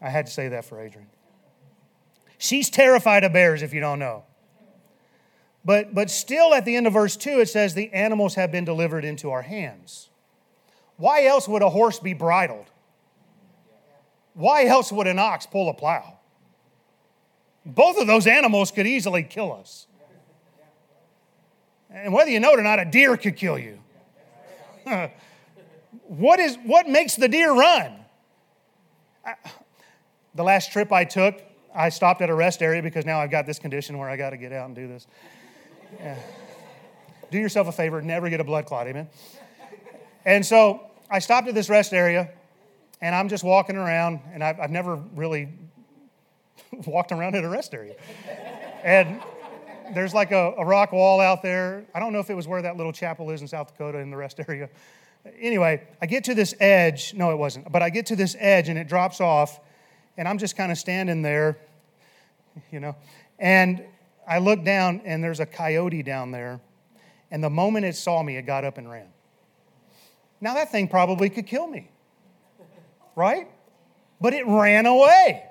I 0.00 0.08
had 0.08 0.26
to 0.26 0.32
say 0.32 0.48
that 0.48 0.64
for 0.64 0.80
Adrian. 0.80 1.08
She's 2.46 2.70
terrified 2.70 3.24
of 3.24 3.32
bears, 3.32 3.62
if 3.62 3.74
you 3.74 3.80
don't 3.80 3.98
know. 3.98 4.24
But, 5.64 5.92
but 5.94 6.10
still, 6.10 6.54
at 6.54 6.64
the 6.64 6.76
end 6.76 6.86
of 6.86 6.92
verse 6.92 7.16
2, 7.16 7.40
it 7.40 7.48
says, 7.48 7.74
The 7.74 7.92
animals 7.92 8.36
have 8.36 8.52
been 8.52 8.64
delivered 8.64 9.04
into 9.04 9.30
our 9.30 9.42
hands. 9.42 10.10
Why 10.96 11.26
else 11.26 11.48
would 11.48 11.62
a 11.62 11.70
horse 11.70 11.98
be 11.98 12.14
bridled? 12.14 12.66
Why 14.34 14.66
else 14.66 14.92
would 14.92 15.08
an 15.08 15.18
ox 15.18 15.44
pull 15.44 15.68
a 15.68 15.74
plow? 15.74 16.18
Both 17.64 17.98
of 17.98 18.06
those 18.06 18.28
animals 18.28 18.70
could 18.70 18.86
easily 18.86 19.24
kill 19.24 19.52
us. 19.52 19.88
And 21.90 22.12
whether 22.12 22.30
you 22.30 22.38
know 22.38 22.52
it 22.52 22.60
or 22.60 22.62
not, 22.62 22.78
a 22.78 22.84
deer 22.84 23.16
could 23.16 23.36
kill 23.36 23.58
you. 23.58 23.80
what, 26.06 26.38
is, 26.38 26.56
what 26.64 26.88
makes 26.88 27.16
the 27.16 27.28
deer 27.28 27.52
run? 27.52 27.96
I, 29.24 29.34
the 30.34 30.44
last 30.44 30.70
trip 30.70 30.92
I 30.92 31.04
took, 31.04 31.42
I 31.76 31.90
stopped 31.90 32.22
at 32.22 32.30
a 32.30 32.34
rest 32.34 32.62
area 32.62 32.82
because 32.82 33.04
now 33.04 33.20
I've 33.20 33.30
got 33.30 33.46
this 33.46 33.58
condition 33.58 33.98
where 33.98 34.08
I 34.08 34.16
got 34.16 34.30
to 34.30 34.36
get 34.36 34.52
out 34.52 34.66
and 34.66 34.74
do 34.74 34.88
this. 34.88 35.06
Yeah. 36.00 36.18
Do 37.30 37.38
yourself 37.38 37.68
a 37.68 37.72
favor, 37.72 38.00
never 38.00 38.30
get 38.30 38.40
a 38.40 38.44
blood 38.44 38.66
clot, 38.66 38.86
amen? 38.86 39.08
And 40.24 40.44
so 40.44 40.80
I 41.10 41.18
stopped 41.18 41.48
at 41.48 41.54
this 41.54 41.68
rest 41.68 41.92
area 41.92 42.30
and 43.00 43.14
I'm 43.14 43.28
just 43.28 43.44
walking 43.44 43.76
around, 43.76 44.20
and 44.32 44.42
I've, 44.42 44.58
I've 44.58 44.70
never 44.70 44.96
really 45.14 45.50
walked 46.86 47.12
around 47.12 47.34
at 47.34 47.44
a 47.44 47.48
rest 47.48 47.74
area. 47.74 47.94
And 48.82 49.20
there's 49.94 50.14
like 50.14 50.32
a, 50.32 50.54
a, 50.56 50.64
rock 50.64 50.92
wall 50.92 51.20
out 51.20 51.42
there. 51.42 51.84
I 51.94 52.00
don't 52.00 52.12
know 52.12 52.20
if 52.20 52.30
it 52.30 52.34
was 52.34 52.48
where 52.48 52.62
that 52.62 52.76
little 52.76 52.92
chapel 52.92 53.30
is 53.30 53.42
in 53.42 53.48
South 53.48 53.68
Dakota 53.68 53.98
in 53.98 54.10
the 54.10 54.16
rest 54.16 54.40
area. 54.48 54.70
Anyway, 55.38 55.82
I 56.00 56.06
get 56.06 56.24
to 56.24 56.34
this 56.34 56.54
edge. 56.58 57.12
No, 57.14 57.30
it 57.30 57.36
wasn't. 57.36 57.70
But 57.70 57.82
I 57.82 57.90
get 57.90 58.06
to 58.06 58.16
this 58.16 58.34
edge 58.38 58.68
and 58.68 58.78
it 58.78 58.88
drops 58.88 59.20
off, 59.20 59.60
and 60.16 60.26
I'm 60.26 60.38
just 60.38 60.56
kind 60.56 60.72
of 60.72 60.78
standing 60.78 61.22
there, 61.22 61.58
you 62.70 62.80
know. 62.80 62.96
And 63.38 63.84
I 64.26 64.38
looked 64.38 64.64
down, 64.64 65.02
and 65.04 65.22
there's 65.22 65.40
a 65.40 65.46
coyote 65.46 66.02
down 66.02 66.30
there. 66.30 66.60
And 67.30 67.42
the 67.42 67.50
moment 67.50 67.84
it 67.84 67.96
saw 67.96 68.22
me, 68.22 68.36
it 68.36 68.42
got 68.42 68.64
up 68.64 68.78
and 68.78 68.90
ran. 68.90 69.08
Now, 70.40 70.54
that 70.54 70.70
thing 70.70 70.88
probably 70.88 71.30
could 71.30 71.46
kill 71.46 71.66
me, 71.66 71.90
right? 73.14 73.48
But 74.20 74.34
it 74.34 74.46
ran 74.46 74.86
away. 74.86 75.44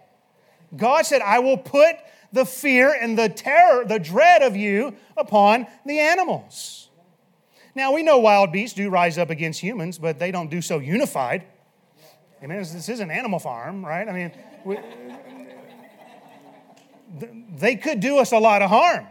God 0.76 1.06
said, 1.06 1.22
I 1.22 1.40
will 1.40 1.58
put 1.58 1.96
the 2.32 2.46
fear 2.46 2.96
and 3.00 3.18
the 3.18 3.30
terror, 3.30 3.86
the 3.86 4.00
dread 4.00 4.42
of 4.42 4.56
you 4.56 4.96
upon 5.18 5.68
the 5.86 6.00
animals. 6.00 6.90
Now, 7.74 7.94
we 7.94 8.04
know 8.04 8.20
wild 8.20 8.52
beasts 8.52 8.76
do 8.76 8.90
rise 8.90 9.18
up 9.18 9.30
against 9.30 9.60
humans, 9.60 9.98
but 9.98 10.20
they 10.20 10.32
don't 10.32 10.50
do 10.50 10.62
so 10.62 10.80
unified. 10.80 11.46
I 12.42 12.48
mean, 12.48 12.60
this 12.60 12.90
is 12.90 13.00
an 13.00 13.12
animal 13.12 13.40
farm, 13.40 13.86
right? 13.86 14.08
I 14.08 14.12
mean, 14.12 14.32
we, 14.64 14.78
they 17.58 17.76
could 17.76 18.00
do 18.00 18.18
us 18.18 18.32
a 18.32 18.38
lot 18.38 18.62
of 18.62 18.70
harm. 18.70 19.06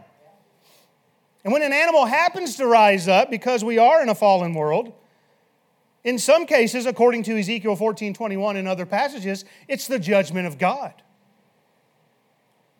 And 1.43 1.53
when 1.53 1.61
an 1.61 1.73
animal 1.73 2.05
happens 2.05 2.57
to 2.57 2.65
rise 2.65 3.07
up, 3.07 3.29
because 3.29 3.63
we 3.63 3.77
are 3.77 4.01
in 4.01 4.09
a 4.09 4.15
fallen 4.15 4.53
world, 4.53 4.93
in 6.03 6.19
some 6.19 6.45
cases, 6.45 6.85
according 6.85 7.23
to 7.23 7.37
Ezekiel 7.37 7.75
14 7.75 8.13
21 8.13 8.57
and 8.57 8.67
other 8.67 8.85
passages, 8.85 9.45
it's 9.67 9.87
the 9.87 9.99
judgment 9.99 10.47
of 10.47 10.57
God. 10.57 10.93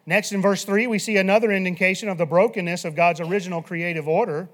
Next, 0.05 0.31
in 0.31 0.41
verse 0.41 0.63
3, 0.65 0.85
we 0.87 0.99
see 0.99 1.17
another 1.17 1.51
indication 1.51 2.09
of 2.09 2.19
the 2.19 2.27
brokenness 2.27 2.85
of 2.85 2.95
God's 2.95 3.19
original 3.19 3.61
creative 3.61 4.07
order. 4.07 4.49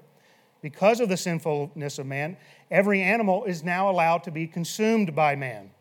Because 0.62 1.00
of 1.00 1.08
the 1.08 1.16
sinfulness 1.16 1.98
of 1.98 2.06
man, 2.06 2.36
every 2.70 3.02
animal 3.02 3.44
is 3.44 3.64
now 3.64 3.90
allowed 3.90 4.22
to 4.24 4.30
be 4.30 4.46
consumed 4.46 5.14
by 5.14 5.34
man. 5.34 5.71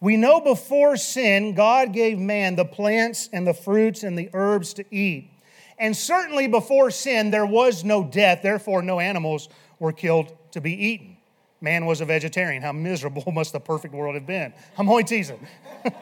We 0.00 0.16
know 0.16 0.40
before 0.40 0.96
sin, 0.96 1.54
God 1.54 1.92
gave 1.92 2.18
man 2.18 2.56
the 2.56 2.64
plants 2.64 3.30
and 3.32 3.46
the 3.46 3.54
fruits 3.54 4.02
and 4.02 4.18
the 4.18 4.28
herbs 4.34 4.74
to 4.74 4.84
eat. 4.94 5.30
And 5.78 5.96
certainly 5.96 6.46
before 6.46 6.90
sin, 6.90 7.30
there 7.30 7.46
was 7.46 7.84
no 7.84 8.04
death, 8.04 8.42
therefore, 8.42 8.82
no 8.82 9.00
animals 9.00 9.48
were 9.78 9.92
killed 9.92 10.36
to 10.52 10.60
be 10.60 10.72
eaten. 10.72 11.16
Man 11.60 11.86
was 11.86 12.00
a 12.00 12.04
vegetarian. 12.04 12.62
How 12.62 12.72
miserable 12.72 13.24
must 13.32 13.52
the 13.52 13.60
perfect 13.60 13.94
world 13.94 14.14
have 14.14 14.26
been? 14.26 14.52
I'm 14.76 14.88
only 14.88 15.04
teasing. 15.04 15.46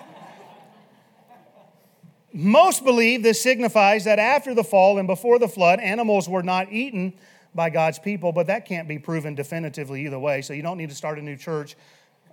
Most 2.33 2.85
believe 2.85 3.23
this 3.23 3.41
signifies 3.41 4.05
that 4.05 4.19
after 4.19 4.55
the 4.55 4.65
fall 4.65 4.99
and 4.99 5.07
before 5.07 5.39
the 5.39 5.47
flood, 5.47 5.79
animals 5.79 6.29
were 6.29 6.43
not 6.43 6.73
eaten 6.73 7.13
by 7.55 7.71
God's 7.71 8.01
people, 8.01 8.33
but 8.33 8.49
that 8.49 8.67
can't 8.67 8.89
be 8.89 8.99
proven 8.99 9.37
definitively 9.37 10.05
either 10.05 10.19
way, 10.19 10.43
so 10.43 10.53
you 10.53 10.63
don't 10.63 10.77
need 10.77 10.89
to 10.89 10.97
start 10.97 11.21
a 11.21 11.23
new 11.23 11.37
church 11.37 11.77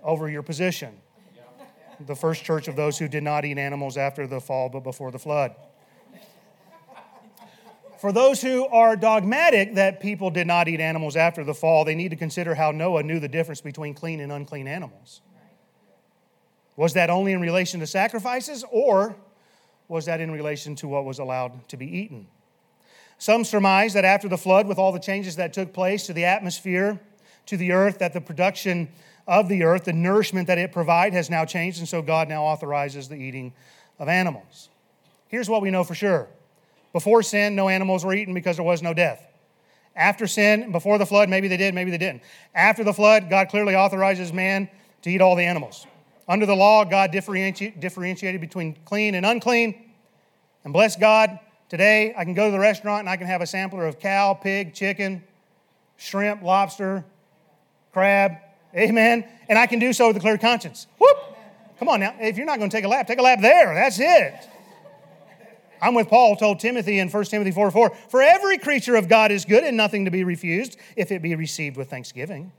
over 0.02 0.28
your 0.28 0.42
position. 0.42 0.98
The 2.06 2.16
first 2.16 2.44
church 2.44 2.68
of 2.68 2.76
those 2.76 2.98
who 2.98 3.08
did 3.08 3.22
not 3.22 3.44
eat 3.44 3.58
animals 3.58 3.96
after 3.96 4.26
the 4.26 4.40
fall 4.40 4.68
but 4.68 4.80
before 4.80 5.10
the 5.10 5.18
flood. 5.18 5.54
For 7.98 8.10
those 8.10 8.42
who 8.42 8.66
are 8.66 8.96
dogmatic 8.96 9.74
that 9.76 10.00
people 10.00 10.30
did 10.30 10.48
not 10.48 10.66
eat 10.66 10.80
animals 10.80 11.14
after 11.14 11.44
the 11.44 11.54
fall, 11.54 11.84
they 11.84 11.94
need 11.94 12.08
to 12.08 12.16
consider 12.16 12.56
how 12.56 12.72
Noah 12.72 13.04
knew 13.04 13.20
the 13.20 13.28
difference 13.28 13.60
between 13.60 13.94
clean 13.94 14.18
and 14.18 14.32
unclean 14.32 14.66
animals. 14.66 15.20
Was 16.74 16.94
that 16.94 17.10
only 17.10 17.32
in 17.32 17.40
relation 17.40 17.78
to 17.78 17.86
sacrifices, 17.86 18.64
or 18.72 19.14
was 19.86 20.06
that 20.06 20.20
in 20.20 20.32
relation 20.32 20.74
to 20.76 20.88
what 20.88 21.04
was 21.04 21.20
allowed 21.20 21.68
to 21.68 21.76
be 21.76 21.86
eaten? 21.86 22.26
Some 23.18 23.44
surmise 23.44 23.92
that 23.92 24.04
after 24.04 24.28
the 24.28 24.38
flood, 24.38 24.66
with 24.66 24.78
all 24.78 24.90
the 24.90 24.98
changes 24.98 25.36
that 25.36 25.52
took 25.52 25.72
place 25.72 26.06
to 26.06 26.12
the 26.12 26.24
atmosphere, 26.24 26.98
to 27.46 27.56
the 27.56 27.70
earth, 27.70 28.00
that 28.00 28.14
the 28.14 28.20
production 28.20 28.88
of 29.26 29.48
the 29.48 29.62
earth, 29.62 29.84
the 29.84 29.92
nourishment 29.92 30.46
that 30.48 30.58
it 30.58 30.72
provides, 30.72 31.14
has 31.14 31.30
now 31.30 31.44
changed, 31.44 31.78
and 31.78 31.88
so 31.88 32.02
God 32.02 32.28
now 32.28 32.44
authorizes 32.44 33.08
the 33.08 33.16
eating 33.16 33.52
of 33.98 34.08
animals. 34.08 34.68
Here's 35.28 35.48
what 35.48 35.62
we 35.62 35.70
know 35.70 35.84
for 35.84 35.94
sure 35.94 36.28
before 36.92 37.22
sin, 37.22 37.56
no 37.56 37.68
animals 37.68 38.04
were 38.04 38.12
eaten 38.12 38.34
because 38.34 38.56
there 38.56 38.64
was 38.64 38.82
no 38.82 38.92
death. 38.92 39.26
After 39.96 40.26
sin, 40.26 40.72
before 40.72 40.98
the 40.98 41.06
flood, 41.06 41.28
maybe 41.28 41.48
they 41.48 41.56
did, 41.56 41.74
maybe 41.74 41.90
they 41.90 41.98
didn't. 41.98 42.22
After 42.54 42.84
the 42.84 42.92
flood, 42.92 43.28
God 43.30 43.48
clearly 43.48 43.74
authorizes 43.74 44.32
man 44.32 44.68
to 45.02 45.10
eat 45.10 45.20
all 45.20 45.36
the 45.36 45.44
animals. 45.44 45.86
Under 46.28 46.46
the 46.46 46.54
law, 46.54 46.84
God 46.84 47.10
differentiated 47.10 48.40
between 48.40 48.76
clean 48.84 49.14
and 49.14 49.26
unclean. 49.26 49.90
And 50.64 50.72
bless 50.72 50.96
God, 50.96 51.38
today 51.68 52.14
I 52.16 52.24
can 52.24 52.34
go 52.34 52.46
to 52.46 52.52
the 52.52 52.58
restaurant 52.58 53.00
and 53.00 53.08
I 53.08 53.16
can 53.16 53.26
have 53.26 53.40
a 53.40 53.46
sampler 53.46 53.86
of 53.86 53.98
cow, 53.98 54.34
pig, 54.34 54.72
chicken, 54.74 55.24
shrimp, 55.96 56.42
lobster, 56.42 57.04
crab. 57.92 58.32
Amen. 58.76 59.24
And 59.48 59.58
I 59.58 59.66
can 59.66 59.78
do 59.78 59.92
so 59.92 60.08
with 60.08 60.16
a 60.16 60.20
clear 60.20 60.38
conscience. 60.38 60.86
Whoop! 60.98 61.16
Come 61.78 61.88
on 61.88 62.00
now. 62.00 62.14
If 62.20 62.36
you're 62.36 62.46
not 62.46 62.58
going 62.58 62.70
to 62.70 62.76
take 62.76 62.84
a 62.84 62.88
lap, 62.88 63.06
take 63.06 63.18
a 63.18 63.22
lap 63.22 63.40
there. 63.40 63.74
That's 63.74 63.98
it. 63.98 64.48
I'm 65.80 65.94
with 65.94 66.08
Paul, 66.08 66.36
told 66.36 66.60
Timothy 66.60 67.00
in 67.00 67.08
1 67.08 67.24
Timothy 67.24 67.50
4 67.50 67.70
4, 67.72 67.90
for 68.08 68.22
every 68.22 68.56
creature 68.56 68.94
of 68.94 69.08
God 69.08 69.32
is 69.32 69.44
good 69.44 69.64
and 69.64 69.76
nothing 69.76 70.04
to 70.04 70.12
be 70.12 70.22
refused 70.22 70.76
if 70.96 71.10
it 71.10 71.22
be 71.22 71.34
received 71.34 71.76
with 71.76 71.90
thanksgiving. 71.90 72.52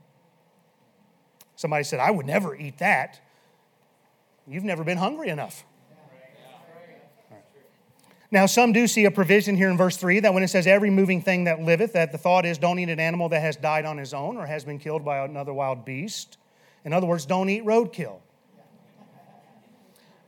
Somebody 1.56 1.84
said, 1.84 2.00
I 2.00 2.10
would 2.10 2.26
never 2.26 2.54
eat 2.54 2.78
that. 2.78 3.20
You've 4.46 4.64
never 4.64 4.84
been 4.84 4.98
hungry 4.98 5.30
enough. 5.30 5.64
Now, 8.30 8.46
some 8.46 8.72
do 8.72 8.86
see 8.86 9.04
a 9.04 9.10
provision 9.10 9.56
here 9.56 9.70
in 9.70 9.76
verse 9.76 9.96
3 9.96 10.20
that 10.20 10.34
when 10.34 10.42
it 10.42 10.48
says 10.48 10.66
every 10.66 10.90
moving 10.90 11.22
thing 11.22 11.44
that 11.44 11.60
liveth, 11.60 11.92
that 11.92 12.10
the 12.10 12.18
thought 12.18 12.44
is 12.44 12.58
don't 12.58 12.78
eat 12.78 12.88
an 12.88 12.98
animal 12.98 13.28
that 13.28 13.40
has 13.40 13.56
died 13.56 13.84
on 13.84 13.98
his 13.98 14.12
own 14.12 14.36
or 14.36 14.46
has 14.46 14.64
been 14.64 14.78
killed 14.78 15.04
by 15.04 15.18
another 15.18 15.52
wild 15.52 15.84
beast. 15.84 16.38
In 16.84 16.92
other 16.92 17.06
words, 17.06 17.26
don't 17.26 17.48
eat 17.48 17.64
roadkill. 17.64 18.20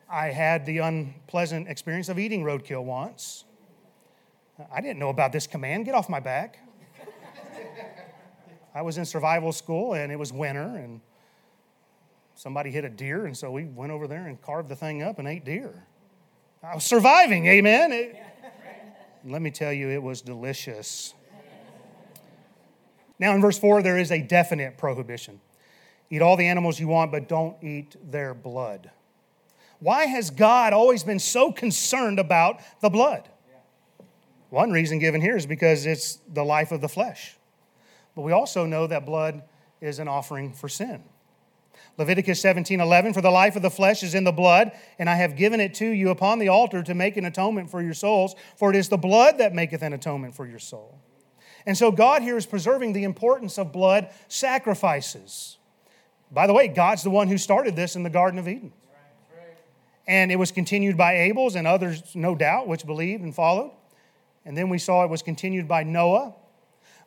I 0.09 0.29
had 0.29 0.67
the 0.67 0.79
unpleasant 0.79 1.69
experience 1.69 2.09
of 2.09 2.19
eating 2.19 2.45
roadkill 2.45 2.85
once. 2.85 3.45
I 4.73 4.81
didn't 4.81 4.99
know 4.99 5.11
about 5.11 5.33
this 5.33 5.47
command 5.47 5.85
get 5.85 5.95
off 5.95 6.09
my 6.09 6.21
back. 6.21 6.59
I 8.75 8.83
was 8.83 8.99
in 8.99 9.05
survival 9.05 9.53
school 9.53 9.95
and 9.95 10.13
it 10.13 10.19
was 10.19 10.33
winter 10.33 10.77
and 10.77 11.01
somebody 12.35 12.71
hit 12.71 12.85
a 12.85 12.89
deer, 12.91 13.27
and 13.27 13.37
so 13.37 13.51
we 13.51 13.65
went 13.65 13.91
over 13.91 14.07
there 14.07 14.27
and 14.27 14.41
carved 14.41 14.69
the 14.69 14.77
thing 14.77 15.03
up 15.03 15.19
and 15.19 15.27
ate 15.27 15.45
deer. 15.45 15.87
I 16.67 16.75
was 16.75 16.85
surviving, 16.85 17.47
amen. 17.47 17.93
It, 17.93 18.17
let 19.25 19.41
me 19.41 19.53
tell 19.53 19.73
you, 19.73 19.89
it 19.89 20.03
was 20.03 20.21
delicious. 20.21 21.15
Now, 23.21 23.35
in 23.35 23.41
verse 23.41 23.59
4, 23.59 23.83
there 23.83 23.99
is 23.99 24.11
a 24.11 24.21
definite 24.21 24.77
prohibition 24.77 25.41
eat 26.09 26.23
all 26.23 26.37
the 26.37 26.47
animals 26.47 26.79
you 26.79 26.87
want, 26.87 27.11
but 27.11 27.29
don't 27.29 27.57
eat 27.63 27.97
their 28.11 28.33
blood. 28.33 28.91
Why 29.81 30.07
has 30.07 30.31
God 30.31 30.73
always 30.73 31.03
been 31.03 31.19
so 31.19 31.51
concerned 31.51 32.21
about 32.21 32.61
the 32.81 32.89
blood? 32.89 33.29
One 34.51 34.71
reason 34.71 35.01
given 35.01 35.21
here 35.21 35.37
is 35.37 35.47
because 35.47 35.85
it's 35.85 36.21
the 36.33 36.45
life 36.45 36.71
of 36.71 36.81
the 36.81 36.89
flesh. 36.89 37.37
But 38.15 38.23
we 38.23 38.31
also 38.31 38.67
know 38.67 38.87
that 38.87 39.05
blood 39.05 39.43
is 39.81 39.99
an 39.99 40.07
offering 40.07 40.53
for 40.53 40.69
sin. 40.69 41.03
Leviticus 41.99 42.41
17 42.41 42.81
11, 42.81 43.15
for 43.15 43.21
the 43.21 43.31
life 43.31 43.57
of 43.57 43.63
the 43.63 43.71
flesh 43.71 44.03
is 44.03 44.15
in 44.15 44.25
the 44.25 44.33
blood, 44.33 44.73
and 44.99 45.09
I 45.09 45.15
have 45.15 45.37
given 45.37 45.61
it 45.61 45.75
to 45.75 45.87
you 45.87 46.11
upon 46.11 46.39
the 46.39 46.49
altar 46.49 46.83
to 46.83 46.95
make 46.95 47.17
an 47.17 47.25
atonement 47.25 47.71
for 47.71 47.83
your 47.83 47.95
souls, 47.95 48.35
for 48.57 48.71
it 48.71 48.77
is 48.77 48.89
the 48.89 48.99
blood 48.99 49.39
that 49.39 49.55
maketh 49.55 49.83
an 49.83 49.93
atonement 49.93 50.35
for 50.35 50.47
your 50.47 50.59
soul. 50.59 51.01
And 51.65 51.77
so 51.77 51.91
God 51.91 52.23
here 52.23 52.37
is 52.37 52.47
preserving 52.47 52.93
the 52.93 53.05
importance 53.05 53.59
of 53.59 53.73
blood 53.73 54.11
sacrifices. 54.29 55.59
By 56.31 56.47
the 56.47 56.55
way, 56.55 56.69
God's 56.69 57.03
the 57.03 57.11
one 57.11 57.29
who 57.29 57.39
started 57.39 57.77
this 57.77 57.97
in 57.97 58.03
the 58.03 58.11
Garden 58.11 58.39
of 58.39 58.47
Eden. 58.47 58.73
And 60.07 60.31
it 60.31 60.37
was 60.37 60.53
continued 60.53 60.97
by 60.97 61.17
Abel's 61.17 61.57
and 61.57 61.67
others, 61.67 62.15
no 62.15 62.37
doubt, 62.37 62.69
which 62.69 62.87
believed 62.87 63.23
and 63.23 63.35
followed. 63.35 63.73
And 64.45 64.57
then 64.57 64.69
we 64.69 64.79
saw 64.79 65.03
it 65.03 65.11
was 65.11 65.23
continued 65.23 65.67
by 65.67 65.83
Noah. 65.83 66.35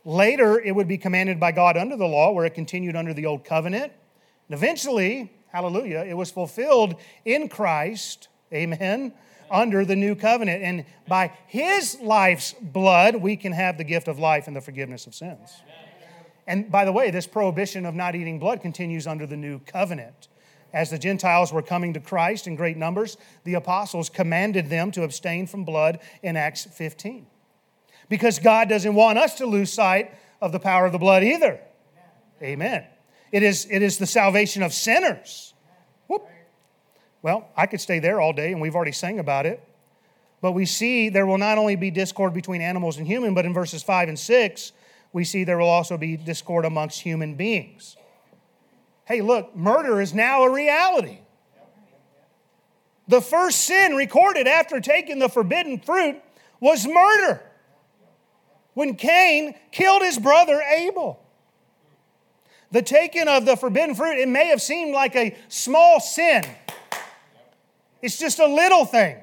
Later, 0.03 0.59
it 0.59 0.75
would 0.75 0.87
be 0.87 0.97
commanded 0.97 1.39
by 1.39 1.53
God 1.53 1.77
under 1.77 1.95
the 1.95 2.07
law, 2.07 2.31
where 2.31 2.45
it 2.45 2.53
continued 2.53 2.97
under 2.97 3.13
the 3.13 3.25
old 3.25 3.45
covenant. 3.45 3.93
And 4.49 4.57
eventually, 4.57 5.31
hallelujah, 5.51 6.03
it 6.07 6.15
was 6.15 6.31
fulfilled 6.31 6.95
in 7.23 7.47
Christ, 7.49 8.27
amen, 8.51 9.13
under 9.51 9.85
the 9.85 9.95
new 9.95 10.15
covenant. 10.15 10.63
And 10.63 10.85
by 11.07 11.31
his 11.47 11.99
life's 12.01 12.53
blood, 12.53 13.15
we 13.15 13.35
can 13.35 13.53
have 13.53 13.77
the 13.77 13.83
gift 13.83 14.07
of 14.07 14.17
life 14.17 14.47
and 14.47 14.55
the 14.55 14.61
forgiveness 14.61 15.05
of 15.05 15.13
sins. 15.13 15.61
And 16.47 16.71
by 16.71 16.83
the 16.83 16.91
way, 16.91 17.11
this 17.11 17.27
prohibition 17.27 17.85
of 17.85 17.93
not 17.93 18.15
eating 18.15 18.39
blood 18.39 18.61
continues 18.61 19.05
under 19.05 19.27
the 19.27 19.37
new 19.37 19.59
covenant. 19.59 20.29
As 20.73 20.89
the 20.89 20.97
Gentiles 20.97 21.53
were 21.53 21.61
coming 21.61 21.93
to 21.93 21.99
Christ 21.99 22.47
in 22.47 22.55
great 22.55 22.77
numbers, 22.77 23.17
the 23.43 23.53
apostles 23.53 24.09
commanded 24.09 24.69
them 24.69 24.91
to 24.91 25.03
abstain 25.03 25.45
from 25.45 25.63
blood 25.63 25.99
in 26.23 26.35
Acts 26.35 26.65
15. 26.65 27.27
Because 28.07 28.39
God 28.39 28.67
doesn't 28.67 28.95
want 28.95 29.19
us 29.19 29.35
to 29.35 29.45
lose 29.45 29.71
sight 29.71 30.11
of 30.41 30.51
the 30.51 30.59
power 30.59 30.87
of 30.87 30.91
the 30.91 30.97
blood 30.97 31.23
either. 31.23 31.59
Amen. 32.41 32.85
It 33.31 33.43
is, 33.43 33.67
it 33.69 33.81
is 33.81 33.97
the 33.97 34.05
salvation 34.05 34.63
of 34.63 34.73
sinners. 34.73 35.53
Whoop. 36.07 36.27
Well, 37.21 37.47
I 37.55 37.65
could 37.65 37.81
stay 37.81 37.99
there 37.99 38.19
all 38.19 38.33
day, 38.33 38.51
and 38.51 38.61
we've 38.61 38.75
already 38.75 38.91
sang 38.91 39.19
about 39.19 39.45
it. 39.45 39.63
But 40.41 40.53
we 40.53 40.65
see 40.65 41.09
there 41.09 41.25
will 41.25 41.37
not 41.37 41.57
only 41.57 41.75
be 41.75 41.91
discord 41.91 42.33
between 42.33 42.61
animals 42.61 42.97
and 42.97 43.05
human, 43.05 43.33
but 43.33 43.45
in 43.45 43.53
verses 43.53 43.83
5 43.83 44.09
and 44.09 44.17
6, 44.17 44.71
we 45.11 45.23
see 45.23 45.43
there 45.43 45.57
will 45.57 45.67
also 45.67 45.97
be 45.97 46.15
discord 46.17 46.65
amongst 46.65 47.01
human 47.01 47.35
beings. 47.35 47.97
Hey, 49.05 49.21
look, 49.21 49.55
murder 49.55 50.01
is 50.01 50.13
now 50.13 50.43
a 50.43 50.51
reality. 50.51 51.19
The 53.07 53.21
first 53.21 53.61
sin 53.61 53.95
recorded 53.95 54.47
after 54.47 54.79
taking 54.79 55.17
the 55.19 55.29
forbidden 55.29 55.79
fruit 55.79 56.21
was 56.59 56.87
murder. 56.87 57.41
When 58.75 58.95
Cain 58.95 59.55
killed 59.71 60.03
his 60.03 60.19
brother 60.19 60.61
Abel. 60.61 61.19
The 62.71 62.81
taking 62.81 63.27
of 63.27 63.45
the 63.45 63.55
forbidden 63.55 63.95
fruit, 63.95 64.19
it 64.19 64.27
may 64.27 64.47
have 64.47 64.61
seemed 64.61 64.93
like 64.93 65.15
a 65.15 65.35
small 65.47 65.99
sin. 65.99 66.43
It's 68.01 68.17
just 68.17 68.39
a 68.39 68.45
little 68.45 68.85
thing. 68.85 69.17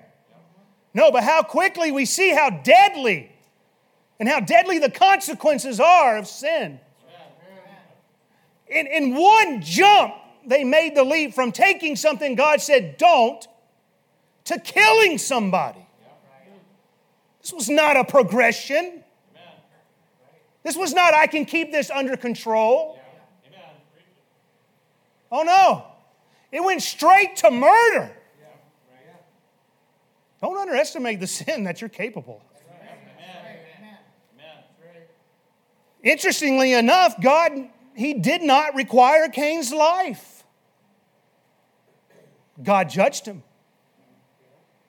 No, 0.92 1.11
but 1.11 1.22
how 1.22 1.42
quickly 1.42 1.92
we 1.92 2.04
see 2.06 2.30
how 2.30 2.50
deadly 2.50 3.30
and 4.18 4.28
how 4.28 4.40
deadly 4.40 4.78
the 4.78 4.90
consequences 4.90 5.78
are 5.78 6.16
of 6.16 6.26
sin. 6.26 6.80
In, 8.66 8.87
in 8.87 9.14
one 9.14 9.61
jump, 9.62 10.14
they 10.44 10.64
made 10.64 10.96
the 10.96 11.04
leap 11.04 11.35
from 11.35 11.52
taking 11.52 11.96
something 11.96 12.35
God 12.35 12.61
said 12.61 12.96
don't 12.96 13.46
to 14.44 14.59
killing 14.59 15.18
somebody. 15.18 15.87
This 17.42 17.52
was 17.52 17.68
not 17.68 17.96
a 17.96 18.04
progression. 18.04 19.04
This 20.64 20.76
was 20.76 20.92
not, 20.94 21.14
I 21.14 21.28
can 21.28 21.44
keep 21.44 21.70
this 21.70 21.90
under 21.90 22.16
control. 22.16 22.95
Oh 25.30 25.42
no, 25.42 25.84
it 26.52 26.62
went 26.62 26.82
straight 26.82 27.36
to 27.36 27.50
murder. 27.50 28.12
Don't 30.40 30.56
underestimate 30.56 31.20
the 31.20 31.26
sin 31.38 31.64
that 31.64 31.80
you're 31.80 31.90
capable 31.90 32.42
of. 32.44 32.52
Interestingly 36.02 36.72
enough, 36.72 37.20
God, 37.20 37.52
He 37.96 38.14
did 38.14 38.42
not 38.42 38.76
require 38.76 39.28
Cain's 39.28 39.72
life. 39.72 40.44
God 42.62 42.88
judged 42.88 43.26
him, 43.26 43.42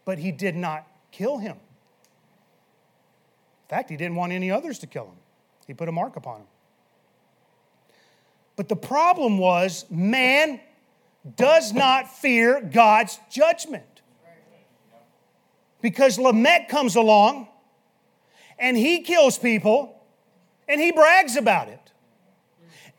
but 0.06 0.20
He 0.20 0.32
did 0.32 0.56
not 0.56 0.86
kill 1.12 1.40
him. 1.40 1.56
In 1.56 3.70
fact, 3.70 3.90
He 3.90 3.98
didn't 3.98 4.16
want 4.16 4.32
any 4.32 4.52
others 4.52 4.78
to 4.80 4.88
kill 4.88 5.06
him, 5.06 5.18
He 5.66 5.74
put 5.74 5.90
a 5.90 5.92
mark 5.92 6.18
upon 6.18 6.42
him. 6.42 6.48
But 8.58 8.68
the 8.68 8.76
problem 8.76 9.38
was 9.38 9.86
man 9.90 10.60
does 11.36 11.72
not 11.72 12.12
fear 12.18 12.60
God's 12.60 13.18
judgment. 13.32 14.02
Because 15.80 16.20
Lamech 16.20 16.68
comes 16.68 16.96
along 16.96 17.48
and 18.60 18.76
he 18.76 19.04
kills 19.04 19.38
people 19.38 20.02
and 20.68 20.82
he 20.82 20.92
brags 20.92 21.38
about 21.38 21.70
it. 21.70 21.80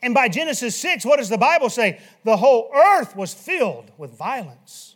And 0.01 0.13
by 0.13 0.29
Genesis 0.29 0.77
6, 0.77 1.05
what 1.05 1.17
does 1.17 1.27
the 1.27 1.37
Bible 1.37 1.69
say? 1.69 1.99
The 2.23 2.37
whole 2.37 2.71
earth 2.73 3.17
was 3.17 3.33
filled 3.33 3.91
with 3.97 4.17
violence. 4.17 4.95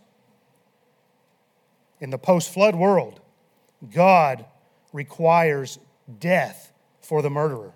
In 2.00 2.10
the 2.10 2.18
post 2.18 2.54
flood 2.54 2.74
world, 2.74 3.20
God 3.94 4.46
requires 4.94 5.78
death 6.20 6.72
for 7.02 7.22
the 7.22 7.30
murderer. 7.30 7.74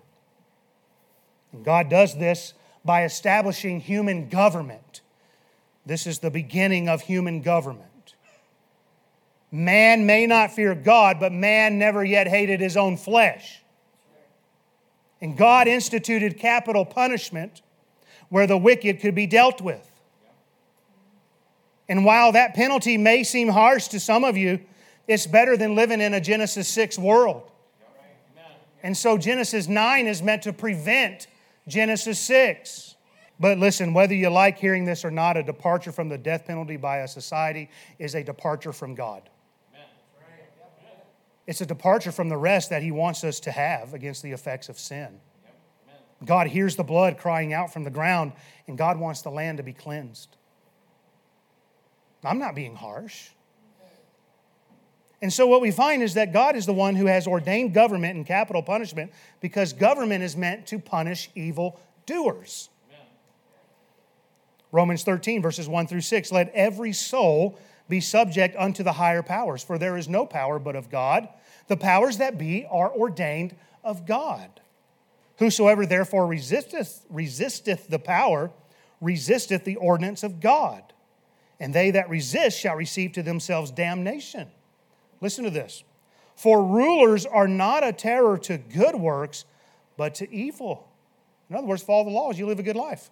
And 1.52 1.64
God 1.64 1.90
does 1.90 2.16
this 2.16 2.54
by 2.88 3.04
establishing 3.04 3.80
human 3.80 4.30
government. 4.30 5.02
This 5.84 6.06
is 6.06 6.20
the 6.20 6.30
beginning 6.30 6.88
of 6.88 7.02
human 7.02 7.42
government. 7.42 8.14
Man 9.52 10.06
may 10.06 10.26
not 10.26 10.52
fear 10.52 10.74
God, 10.74 11.20
but 11.20 11.30
man 11.30 11.78
never 11.78 12.02
yet 12.02 12.28
hated 12.28 12.60
his 12.60 12.78
own 12.78 12.96
flesh. 12.96 13.62
And 15.20 15.36
God 15.36 15.68
instituted 15.68 16.38
capital 16.38 16.86
punishment 16.86 17.60
where 18.30 18.46
the 18.46 18.56
wicked 18.56 19.00
could 19.00 19.14
be 19.14 19.26
dealt 19.26 19.60
with. 19.60 19.86
And 21.90 22.06
while 22.06 22.32
that 22.32 22.54
penalty 22.54 22.96
may 22.96 23.22
seem 23.22 23.48
harsh 23.48 23.88
to 23.88 24.00
some 24.00 24.24
of 24.24 24.38
you, 24.38 24.60
it's 25.06 25.26
better 25.26 25.58
than 25.58 25.74
living 25.74 26.00
in 26.00 26.14
a 26.14 26.22
Genesis 26.22 26.68
6 26.68 26.98
world. 26.98 27.50
And 28.82 28.96
so 28.96 29.18
Genesis 29.18 29.68
9 29.68 30.06
is 30.06 30.22
meant 30.22 30.44
to 30.44 30.54
prevent 30.54 31.26
Genesis 31.68 32.18
6. 32.20 32.96
But 33.40 33.58
listen, 33.58 33.94
whether 33.94 34.14
you 34.14 34.30
like 34.30 34.58
hearing 34.58 34.84
this 34.84 35.04
or 35.04 35.10
not, 35.12 35.36
a 35.36 35.42
departure 35.42 35.92
from 35.92 36.08
the 36.08 36.18
death 36.18 36.46
penalty 36.46 36.76
by 36.76 36.98
a 36.98 37.08
society 37.08 37.70
is 37.98 38.14
a 38.14 38.24
departure 38.24 38.72
from 38.72 38.94
God. 38.94 39.30
It's 41.46 41.60
a 41.60 41.66
departure 41.66 42.12
from 42.12 42.28
the 42.28 42.36
rest 42.36 42.70
that 42.70 42.82
He 42.82 42.90
wants 42.90 43.24
us 43.24 43.40
to 43.40 43.52
have 43.52 43.94
against 43.94 44.22
the 44.22 44.32
effects 44.32 44.68
of 44.68 44.78
sin. 44.78 45.20
God 46.24 46.48
hears 46.48 46.74
the 46.76 46.82
blood 46.82 47.16
crying 47.16 47.52
out 47.52 47.72
from 47.72 47.84
the 47.84 47.90
ground, 47.90 48.32
and 48.66 48.76
God 48.76 48.98
wants 48.98 49.22
the 49.22 49.30
land 49.30 49.58
to 49.58 49.62
be 49.62 49.72
cleansed. 49.72 50.36
I'm 52.24 52.38
not 52.38 52.54
being 52.54 52.74
harsh. 52.74 53.28
And 55.20 55.32
so, 55.32 55.46
what 55.46 55.60
we 55.60 55.72
find 55.72 56.02
is 56.02 56.14
that 56.14 56.32
God 56.32 56.54
is 56.54 56.64
the 56.64 56.72
one 56.72 56.94
who 56.94 57.06
has 57.06 57.26
ordained 57.26 57.74
government 57.74 58.16
and 58.16 58.24
capital 58.24 58.62
punishment 58.62 59.12
because 59.40 59.72
government 59.72 60.22
is 60.22 60.36
meant 60.36 60.66
to 60.68 60.78
punish 60.78 61.28
evil 61.34 61.80
doers. 62.06 62.68
Romans 64.70 65.02
13, 65.02 65.40
verses 65.40 65.68
1 65.68 65.86
through 65.86 66.02
6 66.02 66.30
Let 66.30 66.52
every 66.54 66.92
soul 66.92 67.58
be 67.88 68.00
subject 68.00 68.54
unto 68.56 68.82
the 68.82 68.92
higher 68.92 69.22
powers, 69.22 69.62
for 69.62 69.78
there 69.78 69.96
is 69.96 70.08
no 70.08 70.26
power 70.26 70.58
but 70.58 70.76
of 70.76 70.90
God. 70.90 71.28
The 71.68 71.76
powers 71.76 72.18
that 72.18 72.38
be 72.38 72.66
are 72.70 72.92
ordained 72.92 73.56
of 73.82 74.06
God. 74.06 74.60
Whosoever 75.38 75.86
therefore 75.86 76.26
resisteth, 76.26 77.06
resisteth 77.08 77.88
the 77.88 77.98
power, 77.98 78.50
resisteth 79.00 79.64
the 79.64 79.76
ordinance 79.76 80.22
of 80.22 80.40
God. 80.40 80.82
And 81.60 81.74
they 81.74 81.90
that 81.92 82.10
resist 82.10 82.58
shall 82.58 82.76
receive 82.76 83.12
to 83.12 83.22
themselves 83.22 83.70
damnation. 83.70 84.48
Listen 85.20 85.44
to 85.44 85.50
this. 85.50 85.84
For 86.36 86.62
rulers 86.62 87.26
are 87.26 87.48
not 87.48 87.86
a 87.86 87.92
terror 87.92 88.38
to 88.38 88.58
good 88.58 88.94
works, 88.94 89.44
but 89.96 90.14
to 90.16 90.32
evil. 90.32 90.88
In 91.50 91.56
other 91.56 91.66
words, 91.66 91.82
follow 91.82 92.04
the 92.04 92.10
laws, 92.10 92.38
you 92.38 92.46
live 92.46 92.60
a 92.60 92.62
good 92.62 92.76
life. 92.76 93.10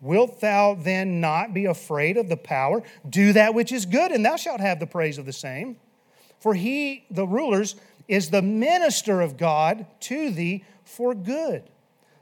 Wilt 0.00 0.40
thou 0.40 0.74
then 0.74 1.20
not 1.20 1.54
be 1.54 1.64
afraid 1.64 2.16
of 2.16 2.28
the 2.28 2.36
power? 2.36 2.82
Do 3.08 3.32
that 3.32 3.54
which 3.54 3.72
is 3.72 3.86
good, 3.86 4.12
and 4.12 4.24
thou 4.24 4.36
shalt 4.36 4.60
have 4.60 4.78
the 4.78 4.86
praise 4.86 5.18
of 5.18 5.26
the 5.26 5.32
same. 5.32 5.76
For 6.38 6.54
he, 6.54 7.06
the 7.10 7.26
rulers, 7.26 7.74
is 8.06 8.30
the 8.30 8.42
minister 8.42 9.22
of 9.22 9.38
God 9.38 9.86
to 10.00 10.30
thee 10.30 10.62
for 10.84 11.14
good. 11.14 11.70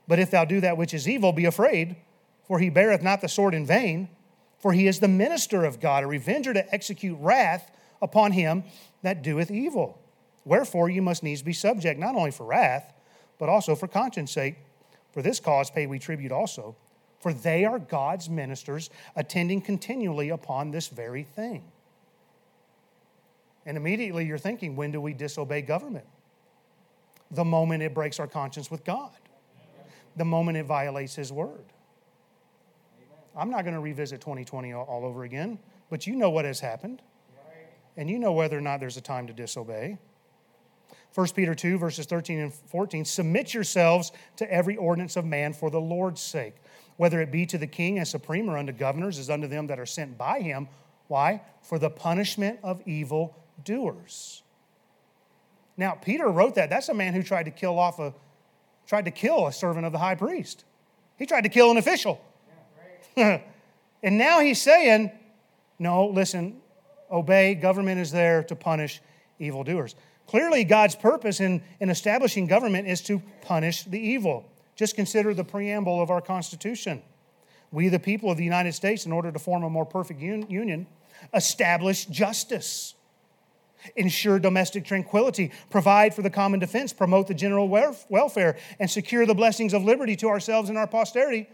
But 0.06 0.20
if 0.20 0.30
thou 0.30 0.44
do 0.44 0.60
that 0.60 0.76
which 0.76 0.94
is 0.94 1.08
evil, 1.08 1.32
be 1.32 1.44
afraid, 1.44 1.96
for 2.44 2.60
he 2.60 2.70
beareth 2.70 3.02
not 3.02 3.20
the 3.20 3.28
sword 3.28 3.52
in 3.52 3.66
vain, 3.66 4.08
for 4.58 4.72
he 4.72 4.86
is 4.86 5.00
the 5.00 5.08
minister 5.08 5.64
of 5.64 5.80
God, 5.80 6.04
a 6.04 6.06
revenger 6.06 6.54
to 6.54 6.72
execute 6.72 7.18
wrath 7.20 7.70
upon 8.02 8.32
him 8.32 8.64
that 9.00 9.22
doeth 9.22 9.50
evil. 9.50 9.98
Wherefore 10.44 10.90
you 10.90 11.00
must 11.00 11.22
needs 11.22 11.40
be 11.40 11.54
subject, 11.54 11.98
not 11.98 12.14
only 12.14 12.32
for 12.32 12.44
wrath, 12.44 12.92
but 13.38 13.48
also 13.48 13.74
for 13.74 13.88
conscience 13.88 14.32
sake. 14.32 14.56
For 15.12 15.22
this 15.22 15.40
cause 15.40 15.70
pay 15.70 15.86
we 15.86 15.98
tribute 15.98 16.32
also 16.32 16.76
for 17.22 17.32
they 17.32 17.64
are 17.64 17.78
God's 17.78 18.28
ministers 18.28 18.90
attending 19.14 19.60
continually 19.60 20.30
upon 20.30 20.72
this 20.72 20.88
very 20.88 21.22
thing. 21.22 21.62
And 23.64 23.76
immediately 23.76 24.26
you're 24.26 24.38
thinking, 24.38 24.74
when 24.74 24.90
do 24.90 25.00
we 25.00 25.14
disobey 25.14 25.62
government? 25.62 26.04
The 27.30 27.44
moment 27.44 27.84
it 27.84 27.94
breaks 27.94 28.18
our 28.18 28.26
conscience 28.26 28.72
with 28.72 28.82
God, 28.82 29.16
the 30.16 30.24
moment 30.24 30.58
it 30.58 30.64
violates 30.64 31.14
His 31.14 31.32
word. 31.32 31.64
I'm 33.36 33.50
not 33.50 33.62
going 33.62 33.74
to 33.74 33.80
revisit 33.80 34.20
2020 34.20 34.74
all 34.74 35.04
over 35.04 35.22
again, 35.22 35.60
but 35.90 36.08
you 36.08 36.16
know 36.16 36.28
what 36.28 36.44
has 36.44 36.58
happened. 36.58 37.02
And 37.96 38.08
you 38.08 38.18
know 38.18 38.32
whether 38.32 38.56
or 38.56 38.62
not 38.62 38.80
there's 38.80 38.96
a 38.96 39.02
time 39.02 39.26
to 39.26 39.32
disobey. 39.32 39.98
1 41.14 41.28
Peter 41.34 41.54
2, 41.54 41.76
verses 41.76 42.06
13 42.06 42.38
and 42.38 42.54
14 42.54 43.04
Submit 43.04 43.52
yourselves 43.52 44.12
to 44.36 44.50
every 44.50 44.76
ordinance 44.76 45.16
of 45.16 45.24
man 45.24 45.52
for 45.52 45.70
the 45.70 45.80
Lord's 45.80 46.22
sake 46.22 46.54
whether 47.02 47.20
it 47.20 47.32
be 47.32 47.44
to 47.46 47.58
the 47.58 47.66
king 47.66 47.98
as 47.98 48.08
supreme 48.08 48.48
or 48.48 48.56
unto 48.56 48.72
governors, 48.72 49.18
as 49.18 49.28
unto 49.28 49.48
them 49.48 49.66
that 49.66 49.80
are 49.80 49.86
sent 49.86 50.16
by 50.16 50.40
him. 50.40 50.68
Why? 51.08 51.42
For 51.60 51.76
the 51.76 51.90
punishment 51.90 52.60
of 52.62 52.80
evil 52.86 53.36
doers. 53.64 54.44
Now, 55.76 55.94
Peter 55.94 56.28
wrote 56.28 56.54
that. 56.54 56.70
That's 56.70 56.88
a 56.88 56.94
man 56.94 57.12
who 57.12 57.24
tried 57.24 57.46
to 57.46 57.50
kill 57.50 57.76
off 57.76 57.98
a 57.98 58.14
tried 58.86 59.06
to 59.06 59.10
kill 59.10 59.48
a 59.48 59.52
servant 59.52 59.84
of 59.84 59.90
the 59.90 59.98
high 59.98 60.14
priest. 60.14 60.64
He 61.16 61.26
tried 61.26 61.40
to 61.40 61.48
kill 61.48 61.72
an 61.72 61.76
official. 61.76 62.20
Yeah, 63.16 63.24
right. 63.24 63.44
and 64.04 64.16
now 64.16 64.38
he's 64.38 64.62
saying, 64.62 65.10
no, 65.80 66.06
listen, 66.06 66.61
obey. 67.12 67.54
Government 67.54 68.00
is 68.00 68.10
there 68.10 68.42
to 68.44 68.56
punish 68.56 69.00
evildoers. 69.38 69.94
Clearly, 70.26 70.64
God's 70.64 70.96
purpose 70.96 71.40
in, 71.40 71.62
in 71.78 71.90
establishing 71.90 72.46
government 72.46 72.88
is 72.88 73.02
to 73.02 73.22
punish 73.42 73.84
the 73.84 74.00
evil. 74.00 74.48
Just 74.76 74.96
consider 74.96 75.34
the 75.34 75.44
preamble 75.44 76.00
of 76.00 76.10
our 76.10 76.22
Constitution. 76.22 77.02
We, 77.70 77.88
the 77.88 77.98
people 77.98 78.30
of 78.30 78.38
the 78.38 78.44
United 78.44 78.72
States, 78.72 79.06
in 79.06 79.12
order 79.12 79.30
to 79.30 79.38
form 79.38 79.62
a 79.62 79.70
more 79.70 79.84
perfect 79.84 80.20
un- 80.22 80.46
union, 80.48 80.86
establish 81.34 82.06
justice, 82.06 82.94
ensure 83.96 84.38
domestic 84.38 84.84
tranquility, 84.84 85.50
provide 85.70 86.14
for 86.14 86.22
the 86.22 86.30
common 86.30 86.60
defense, 86.60 86.92
promote 86.92 87.26
the 87.26 87.34
general 87.34 87.68
welfare, 88.08 88.56
and 88.78 88.90
secure 88.90 89.26
the 89.26 89.34
blessings 89.34 89.74
of 89.74 89.84
liberty 89.84 90.16
to 90.16 90.28
ourselves 90.28 90.68
and 90.68 90.78
our 90.78 90.86
posterity. 90.86 91.48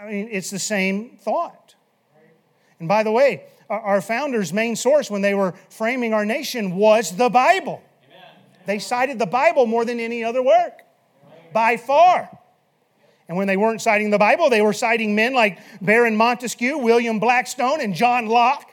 I 0.00 0.06
mean, 0.06 0.28
it's 0.30 0.50
the 0.50 0.58
same 0.58 1.16
thought. 1.18 1.74
And 2.78 2.86
by 2.86 3.02
the 3.02 3.10
way, 3.10 3.44
our 3.68 4.00
founders' 4.00 4.52
main 4.52 4.76
source 4.76 5.10
when 5.10 5.22
they 5.22 5.34
were 5.34 5.54
framing 5.68 6.14
our 6.14 6.24
nation 6.24 6.76
was 6.76 7.16
the 7.16 7.28
Bible. 7.28 7.82
Amen. 8.04 8.20
They 8.66 8.78
cited 8.78 9.18
the 9.18 9.26
Bible 9.26 9.66
more 9.66 9.84
than 9.84 10.00
any 10.00 10.24
other 10.24 10.42
work, 10.42 10.80
by 11.52 11.76
far. 11.76 12.30
And 13.28 13.36
when 13.36 13.46
they 13.46 13.58
weren't 13.58 13.82
citing 13.82 14.10
the 14.10 14.18
Bible, 14.18 14.48
they 14.48 14.62
were 14.62 14.72
citing 14.72 15.14
men 15.14 15.34
like 15.34 15.58
Baron 15.82 16.16
Montesquieu, 16.16 16.78
William 16.78 17.18
Blackstone, 17.18 17.80
and 17.80 17.94
John 17.94 18.26
Locke. 18.26 18.70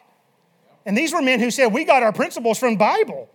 And 0.85 0.97
these 0.97 1.11
were 1.11 1.21
men 1.21 1.41
who 1.41 1.51
said, 1.51 1.67
We 1.67 1.83
got 1.83 2.03
our 2.03 2.13
principles 2.13 2.57
from 2.57 2.77
Bible. 2.77 3.29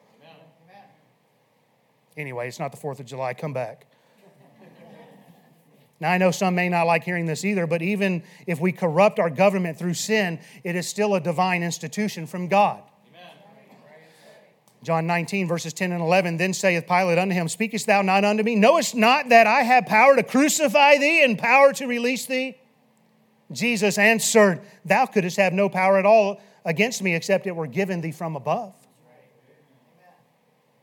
Anyway, 2.16 2.49
it's 2.49 2.59
not 2.59 2.70
the 2.70 2.79
4th 2.79 3.01
of 3.01 3.07
July. 3.07 3.35
Come 3.35 3.53
back. 3.53 3.87
Now, 6.00 6.10
I 6.10 6.18
know 6.18 6.30
some 6.30 6.54
may 6.54 6.70
not 6.70 6.86
like 6.86 7.04
hearing 7.04 7.26
this 7.26 7.44
either, 7.44 7.66
but 7.66 7.82
even 7.82 8.22
if 8.46 8.58
we 8.58 8.72
corrupt 8.72 9.18
our 9.18 9.28
government 9.28 9.78
through 9.78 9.94
sin, 9.94 10.40
it 10.64 10.74
is 10.74 10.88
still 10.88 11.14
a 11.14 11.20
divine 11.20 11.62
institution 11.62 12.26
from 12.26 12.48
God. 12.48 12.82
John 14.82 15.06
19, 15.06 15.46
verses 15.46 15.74
10 15.74 15.92
and 15.92 16.00
11. 16.00 16.38
Then 16.38 16.54
saith 16.54 16.86
Pilate 16.86 17.18
unto 17.18 17.34
him, 17.34 17.48
Speakest 17.48 17.86
thou 17.86 18.00
not 18.00 18.24
unto 18.24 18.42
me? 18.42 18.56
Knowest 18.56 18.94
not 18.94 19.28
that 19.28 19.46
I 19.46 19.62
have 19.62 19.84
power 19.84 20.16
to 20.16 20.22
crucify 20.22 20.96
thee 20.96 21.22
and 21.22 21.38
power 21.38 21.74
to 21.74 21.86
release 21.86 22.24
thee? 22.24 22.56
Jesus 23.52 23.98
answered, 23.98 24.62
Thou 24.86 25.04
couldst 25.04 25.36
have 25.36 25.52
no 25.52 25.68
power 25.68 25.98
at 25.98 26.06
all 26.06 26.40
against 26.64 27.02
me 27.02 27.14
except 27.14 27.46
it 27.46 27.54
were 27.54 27.66
given 27.66 28.00
thee 28.00 28.12
from 28.12 28.36
above. 28.36 28.74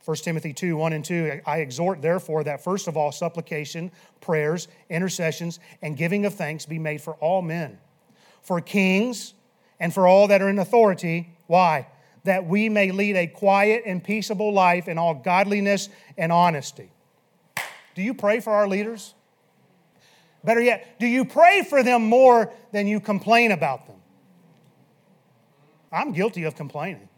1 0.08 0.16
Timothy 0.20 0.54
2 0.54 0.78
1 0.78 0.94
and 0.94 1.04
2. 1.04 1.42
I 1.46 1.58
exhort, 1.58 2.02
therefore, 2.02 2.46
that 2.46 2.64
first 2.64 2.88
of 2.88 2.96
all, 2.96 3.12
supplication, 3.12 3.92
prayers, 4.22 4.70
intercessions, 4.90 5.60
and 5.82 5.98
giving 5.98 6.26
of 6.26 6.34
thanks 6.34 6.66
be 6.66 6.80
made 6.80 7.02
for 7.02 7.16
all 7.16 7.42
men, 7.42 7.78
for 8.42 8.62
kings, 8.62 9.34
and 9.82 9.94
for 9.94 10.08
all 10.08 10.30
that 10.30 10.42
are 10.42 10.48
in 10.48 10.60
authority. 10.60 11.36
Why? 11.48 11.90
That 12.24 12.46
we 12.46 12.70
may 12.70 12.92
lead 12.92 13.18
a 13.18 13.28
quiet 13.28 13.84
and 13.86 14.02
peaceable 14.02 14.54
life 14.54 14.88
in 14.88 14.98
all 14.98 15.14
godliness 15.14 15.90
and 16.18 16.32
honesty. 16.32 16.90
Do 17.94 18.02
you 18.02 18.14
pray 18.14 18.40
for 18.40 18.54
our 18.54 18.66
leaders? 18.66 19.14
Better 20.42 20.62
yet, 20.62 21.00
do 21.02 21.06
you 21.06 21.26
pray 21.26 21.66
for 21.70 21.84
them 21.84 22.04
more 22.04 22.54
than 22.72 22.88
you 22.88 23.02
complain 23.02 23.52
about 23.52 23.88
them? 23.88 23.98
I'm 25.92 26.14
guilty 26.14 26.46
of 26.46 26.56
complaining. 26.56 27.10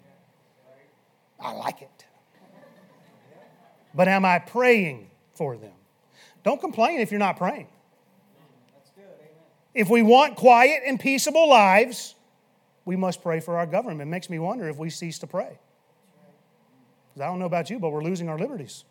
I 1.39 1.51
like 1.51 1.83
it 1.83 1.98
but 3.93 4.07
am 4.07 4.25
I 4.25 4.39
praying 4.39 5.09
for 5.33 5.57
them? 5.57 5.73
Don't 6.43 6.61
complain 6.61 6.99
if 6.99 7.11
you're 7.11 7.19
not 7.19 7.37
praying. 7.37 7.67
If 9.73 9.89
we 9.89 10.01
want 10.01 10.35
quiet 10.35 10.81
and 10.85 10.99
peaceable 10.99 11.49
lives, 11.49 12.15
we 12.85 12.95
must 12.95 13.21
pray 13.21 13.39
for 13.39 13.57
our 13.57 13.65
government. 13.65 14.01
It 14.01 14.05
makes 14.05 14.29
me 14.29 14.39
wonder 14.39 14.67
if 14.67 14.77
we 14.77 14.89
cease 14.89 15.19
to 15.19 15.27
pray. 15.27 15.59
Because 17.09 17.21
I 17.21 17.27
don't 17.27 17.39
know 17.39 17.45
about 17.45 17.69
you, 17.69 17.79
but 17.79 17.91
we're 17.91 18.03
losing 18.03 18.29
our 18.29 18.37
liberties. 18.37 18.83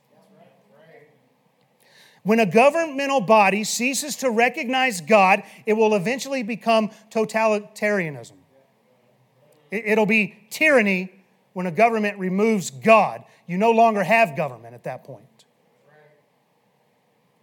When 2.23 2.41
a 2.41 2.47
governmental 2.47 3.21
body 3.21 3.65
ceases 3.65 4.17
to 4.17 4.31
recognize 4.31 5.01
God, 5.01 5.43
it 5.67 5.73
will 5.73 5.95
eventually 5.95 6.43
become 6.43 6.91
totalitarianism. 7.11 8.33
It'll 9.71 10.07
be 10.07 10.37
tyranny 10.51 11.18
when 11.59 11.67
a 11.67 11.73
government 11.73 12.17
removes 12.21 12.71
God. 12.71 13.25
You 13.49 13.59
no 13.59 13.73
longer 13.73 14.05
have 14.05 14.37
government 14.37 14.77
at 14.77 14.85
that 14.85 15.03
point. 15.03 15.25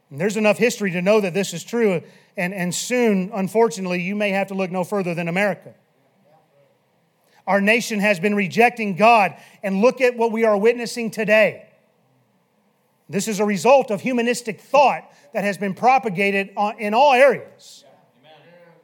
And 0.09 0.21
there's 0.21 0.37
enough 0.37 0.57
history 0.57 0.91
to 0.91 1.01
know 1.01 1.19
that 1.19 1.33
this 1.33 1.53
is 1.53 1.65
true, 1.65 2.01
and, 2.37 2.53
and 2.53 2.73
soon, 2.73 3.29
unfortunately, 3.33 4.01
you 4.01 4.15
may 4.15 4.29
have 4.29 4.47
to 4.47 4.53
look 4.53 4.71
no 4.71 4.85
further 4.85 5.13
than 5.13 5.27
America. 5.27 5.73
Our 7.45 7.59
nation 7.59 7.99
has 7.99 8.17
been 8.21 8.35
rejecting 8.35 8.95
God, 8.95 9.35
and 9.61 9.81
look 9.81 9.99
at 9.99 10.15
what 10.15 10.31
we 10.31 10.45
are 10.45 10.57
witnessing 10.57 11.11
today. 11.11 11.67
This 13.09 13.27
is 13.27 13.41
a 13.41 13.45
result 13.45 13.91
of 13.91 13.99
humanistic 13.99 14.61
thought 14.61 15.11
that 15.33 15.43
has 15.43 15.57
been 15.57 15.73
propagated 15.73 16.51
in 16.79 16.93
all 16.93 17.11
areas. 17.11 17.83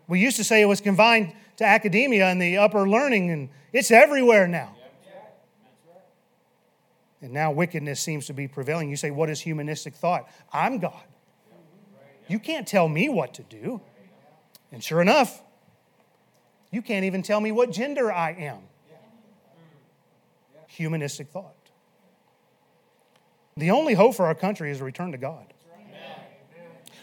We 0.10 0.20
used 0.20 0.36
to 0.36 0.44
say 0.44 0.62
it 0.62 0.66
was 0.66 0.82
confined 0.82 1.32
to 1.56 1.64
academia 1.64 2.26
and 2.26 2.42
the 2.42 2.58
upper 2.58 2.86
learning, 2.86 3.30
and 3.30 3.48
it's 3.72 3.92
everywhere 3.92 4.46
now. 4.46 4.76
And 7.22 7.32
now 7.32 7.52
wickedness 7.52 8.00
seems 8.00 8.26
to 8.28 8.34
be 8.34 8.48
prevailing. 8.48 8.90
You 8.90 8.96
say, 8.96 9.12
What 9.12 9.30
is 9.30 9.40
humanistic 9.42 9.96
thought? 9.96 10.28
I'm 10.52 10.80
God. 10.80 11.04
You 12.28 12.40
can't 12.40 12.68
tell 12.68 12.88
me 12.88 13.10
what 13.10 13.34
to 13.36 13.44
do. 13.44 13.82
And 14.72 14.84
sure 14.84 15.02
enough, 15.02 15.42
you 16.72 16.82
can't 16.82 17.06
even 17.06 17.22
tell 17.22 17.42
me 17.42 17.52
what 17.52 17.72
gender 17.72 18.12
I 18.12 18.32
am. 18.32 18.60
Humanistic 20.68 21.28
thought. 21.28 21.56
The 23.58 23.72
only 23.72 23.94
hope 23.94 24.16
for 24.16 24.26
our 24.26 24.36
country 24.36 24.72
is 24.72 24.80
a 24.80 24.84
return 24.84 25.12
to 25.12 25.18
God. 25.18 25.54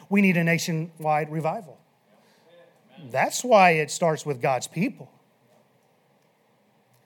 We 0.09 0.23
need 0.23 0.39
a 0.39 0.45
nationwide 0.45 1.31
revival. 1.31 1.79
That's 3.11 3.45
why 3.45 3.73
it 3.73 3.91
starts 3.91 4.25
with 4.25 4.41
God's 4.41 4.67
people. 4.67 5.13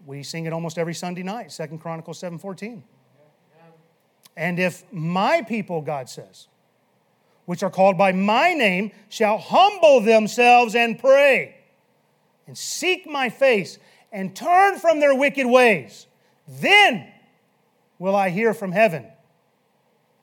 We 0.07 0.23
sing 0.23 0.47
it 0.47 0.53
almost 0.53 0.79
every 0.79 0.95
Sunday 0.95 1.23
night, 1.23 1.53
Second 1.53 1.79
Chronicles 1.79 2.19
7:14. 2.21 2.85
And 4.37 4.59
if 4.59 4.85
my 4.93 5.43
people, 5.43 5.83
God 5.83 6.09
says, 6.09 6.49
which 7.45 7.63
are 7.63 7.71
called 7.71 7.99
by 7.99 8.13
my 8.13 8.55
name, 8.55 8.93
shall 9.09 9.39
humble 9.39 10.01
themselves 10.01 10.75
and 10.75 10.99
pray 10.99 11.57
and 12.47 12.57
seek 12.57 13.07
my 13.07 13.29
face 13.29 13.79
and 14.11 14.35
turn 14.35 14.79
from 14.79 15.01
their 15.01 15.15
wicked 15.15 15.47
ways, 15.47 16.07
then 16.47 17.11
will 17.99 18.15
I 18.15 18.31
hear 18.31 18.53
from 18.53 18.73
heaven, 18.73 19.07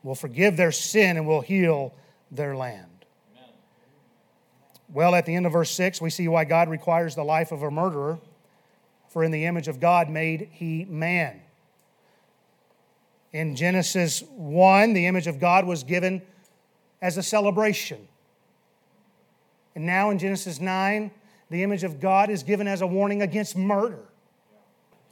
will 0.04 0.16
forgive 0.16 0.58
their 0.58 0.72
sin, 0.72 1.18
and 1.18 1.28
will 1.28 1.42
heal 1.42 1.94
their 2.32 2.56
land. 2.56 3.06
Amen. 3.36 3.50
Well, 4.94 5.16
at 5.16 5.26
the 5.26 5.36
end 5.36 5.46
of 5.46 5.54
verse 5.54 5.72
6, 5.72 6.02
we 6.02 6.10
see 6.10 6.28
why 6.28 6.46
God 6.46 6.70
requires 6.70 7.16
the 7.16 7.24
life 7.24 7.52
of 7.52 7.64
a 7.64 7.72
murderer, 7.72 8.20
for 9.08 9.24
in 9.24 9.32
the 9.32 9.46
image 9.46 9.68
of 9.68 9.80
God 9.80 10.10
made 10.10 10.50
he 10.52 10.86
man. 10.86 11.42
In 13.32 13.56
Genesis 13.56 14.24
1, 14.36 14.94
the 14.94 15.06
image 15.06 15.28
of 15.28 15.40
God 15.40 15.66
was 15.66 15.84
given 15.84 16.22
as 17.02 17.18
a 17.18 17.24
celebration. 17.24 18.08
And 19.76 19.86
now 19.86 20.10
in 20.10 20.18
Genesis 20.18 20.60
9, 20.60 21.12
the 21.50 21.64
image 21.64 21.84
of 21.84 22.00
God 22.00 22.30
is 22.30 22.44
given 22.44 22.68
as 22.68 22.82
a 22.82 22.88
warning 22.88 23.22
against 23.22 23.56
murder. 23.56 24.06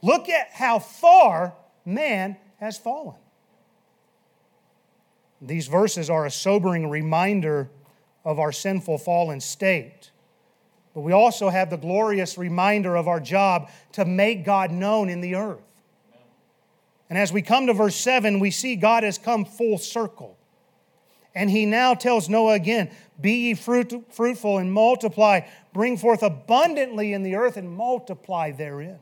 Look 0.02 0.28
at 0.28 0.50
how 0.52 0.78
far 0.78 1.54
man 1.84 2.36
has 2.58 2.78
fallen. 2.78 3.16
These 5.40 5.68
verses 5.68 6.10
are 6.10 6.26
a 6.26 6.30
sobering 6.30 6.90
reminder 6.90 7.70
of 8.24 8.38
our 8.38 8.52
sinful 8.52 8.98
fallen 8.98 9.40
state. 9.40 10.10
But 10.94 11.00
we 11.02 11.12
also 11.12 11.48
have 11.48 11.70
the 11.70 11.76
glorious 11.76 12.36
reminder 12.36 12.96
of 12.96 13.06
our 13.06 13.20
job 13.20 13.70
to 13.92 14.04
make 14.04 14.44
God 14.44 14.72
known 14.72 15.08
in 15.08 15.20
the 15.20 15.36
earth. 15.36 15.62
And 17.08 17.18
as 17.18 17.32
we 17.32 17.42
come 17.42 17.66
to 17.66 17.72
verse 17.72 17.96
7, 17.96 18.38
we 18.38 18.50
see 18.50 18.76
God 18.76 19.02
has 19.02 19.18
come 19.18 19.44
full 19.44 19.78
circle. 19.78 20.36
And 21.34 21.50
he 21.50 21.66
now 21.66 21.94
tells 21.94 22.28
Noah 22.28 22.54
again 22.54 22.90
Be 23.20 23.32
ye 23.32 23.54
fruit, 23.54 23.92
fruitful 24.10 24.58
and 24.58 24.72
multiply, 24.72 25.42
bring 25.72 25.96
forth 25.96 26.22
abundantly 26.22 27.12
in 27.12 27.22
the 27.22 27.36
earth 27.36 27.56
and 27.56 27.70
multiply 27.70 28.50
therein. 28.50 28.98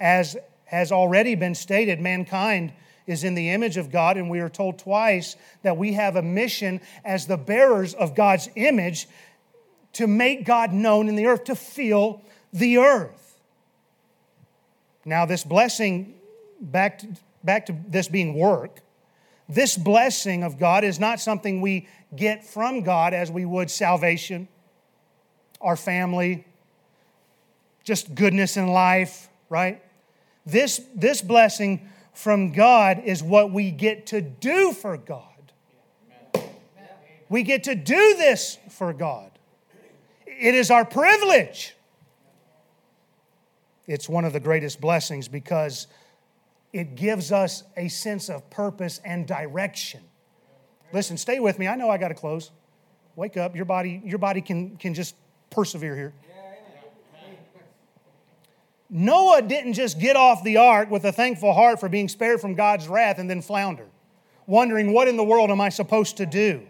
As 0.00 0.36
has 0.64 0.90
already 0.90 1.34
been 1.34 1.54
stated, 1.54 2.00
mankind 2.00 2.72
is 3.06 3.24
in 3.24 3.34
the 3.34 3.50
image 3.50 3.76
of 3.76 3.90
God, 3.90 4.16
and 4.16 4.30
we 4.30 4.40
are 4.40 4.48
told 4.48 4.78
twice 4.78 5.36
that 5.62 5.76
we 5.76 5.92
have 5.92 6.16
a 6.16 6.22
mission 6.22 6.80
as 7.04 7.26
the 7.26 7.36
bearers 7.36 7.94
of 7.94 8.14
God's 8.14 8.48
image 8.54 9.08
to 9.94 10.06
make 10.06 10.44
God 10.44 10.72
known 10.72 11.08
in 11.08 11.16
the 11.16 11.26
earth, 11.26 11.44
to 11.44 11.54
fill 11.54 12.22
the 12.52 12.78
earth. 12.78 13.38
Now, 15.04 15.26
this 15.26 15.44
blessing 15.44 16.14
back 16.62 17.00
to, 17.00 17.08
back 17.44 17.66
to 17.66 17.76
this 17.88 18.08
being 18.08 18.34
work, 18.34 18.80
This 19.48 19.76
blessing 19.76 20.44
of 20.44 20.58
God 20.58 20.82
is 20.82 20.98
not 20.98 21.20
something 21.20 21.60
we 21.60 21.86
get 22.16 22.42
from 22.42 22.82
God 22.82 23.12
as 23.12 23.30
we 23.30 23.44
would 23.44 23.70
salvation, 23.70 24.48
our 25.60 25.76
family, 25.76 26.46
just 27.84 28.14
goodness 28.14 28.56
in 28.56 28.68
life, 28.68 29.28
right? 29.50 29.82
This, 30.46 30.80
this 30.94 31.20
blessing 31.20 31.88
from 32.14 32.52
God 32.52 33.02
is 33.04 33.22
what 33.22 33.52
we 33.52 33.70
get 33.70 34.06
to 34.06 34.22
do 34.22 34.72
for 34.72 34.96
God. 34.96 35.28
We 37.28 37.42
get 37.42 37.64
to 37.64 37.74
do 37.74 38.14
this 38.16 38.58
for 38.70 38.92
God. 38.92 39.30
It 40.26 40.54
is 40.54 40.70
our 40.70 40.84
privilege. 40.84 41.74
It's 43.86 44.08
one 44.08 44.24
of 44.24 44.32
the 44.32 44.40
greatest 44.40 44.80
blessings 44.80 45.28
because 45.28 45.88
it 46.72 46.94
gives 46.94 47.32
us 47.32 47.64
a 47.76 47.88
sense 47.88 48.28
of 48.28 48.48
purpose 48.50 49.00
and 49.04 49.26
direction. 49.26 50.00
Listen, 50.92 51.16
stay 51.16 51.40
with 51.40 51.58
me. 51.58 51.68
I 51.68 51.76
know 51.76 51.90
I 51.90 51.98
got 51.98 52.08
to 52.08 52.14
close. 52.14 52.50
Wake 53.16 53.36
up. 53.36 53.54
Your 53.54 53.64
body, 53.64 54.00
your 54.04 54.18
body 54.18 54.40
can, 54.40 54.76
can 54.76 54.94
just 54.94 55.14
persevere 55.50 55.96
here. 55.96 56.14
Noah 58.94 59.40
didn't 59.40 59.72
just 59.72 59.98
get 59.98 60.16
off 60.16 60.44
the 60.44 60.58
ark 60.58 60.90
with 60.90 61.04
a 61.06 61.12
thankful 61.12 61.54
heart 61.54 61.80
for 61.80 61.88
being 61.88 62.10
spared 62.10 62.42
from 62.42 62.54
God's 62.54 62.88
wrath 62.88 63.18
and 63.18 63.28
then 63.28 63.40
flounder, 63.40 63.86
wondering, 64.46 64.92
what 64.92 65.08
in 65.08 65.16
the 65.16 65.24
world 65.24 65.50
am 65.50 65.62
I 65.62 65.70
supposed 65.70 66.18
to 66.18 66.26
do? 66.26 66.60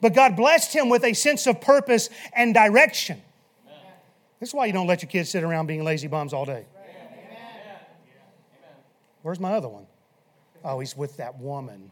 But 0.00 0.14
God 0.14 0.36
blessed 0.36 0.74
him 0.74 0.88
with 0.88 1.04
a 1.04 1.12
sense 1.12 1.46
of 1.46 1.60
purpose 1.60 2.08
and 2.32 2.54
direction. 2.54 3.20
This 4.38 4.48
is 4.48 4.54
why 4.54 4.64
you 4.64 4.72
don't 4.72 4.86
let 4.86 5.02
your 5.02 5.10
kids 5.10 5.28
sit 5.28 5.44
around 5.44 5.66
being 5.66 5.84
lazy 5.84 6.08
bums 6.08 6.32
all 6.32 6.46
day. 6.46 6.64
Where's 9.22 9.40
my 9.40 9.52
other 9.52 9.68
one? 9.68 9.86
Oh, 10.64 10.80
he's 10.80 10.96
with 10.96 11.16
that 11.18 11.38
woman. 11.38 11.90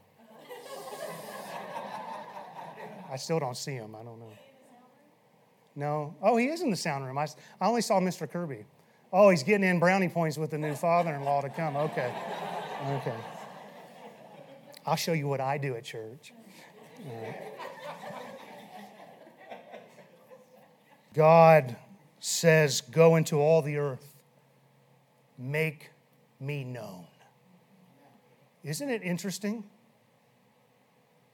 I 3.11 3.17
still 3.17 3.39
don't 3.39 3.57
see 3.57 3.73
him. 3.73 3.95
I 3.95 4.05
don't 4.05 4.19
know. 4.19 4.33
No. 5.75 6.15
Oh, 6.21 6.37
he 6.37 6.47
is 6.47 6.61
in 6.61 6.71
the 6.71 6.77
sound 6.77 7.07
room. 7.07 7.17
I, 7.17 7.27
I 7.61 7.69
only 7.69 7.81
saw 7.81 8.01
Mr. 8.01 8.31
Kirby. 8.31 8.65
Oh, 9.13 9.31
he's 9.31 9.43
getting 9.43 9.67
in 9.67 9.79
brownie 9.79 10.09
points 10.09 10.37
with 10.37 10.51
the 10.51 10.59
new 10.59 10.75
father 10.75 11.15
in 11.15 11.25
law 11.25 11.41
to 11.41 11.49
come. 11.49 11.77
Okay. 11.77 12.13
Okay. 12.87 13.17
I'll 14.85 14.97
show 14.97 15.13
you 15.13 15.29
what 15.29 15.41
I 15.41 15.57
do 15.57 15.77
at 15.77 15.85
church. 15.85 16.33
God 21.15 21.77
says, 22.21 22.81
Go 22.81 23.17
into 23.17 23.37
all 23.37 23.63
the 23.63 23.77
earth, 23.77 24.17
make 25.39 25.91
me 26.41 26.65
known. 26.65 27.07
Isn't 28.69 28.91
it 28.91 29.03
interesting 29.03 29.65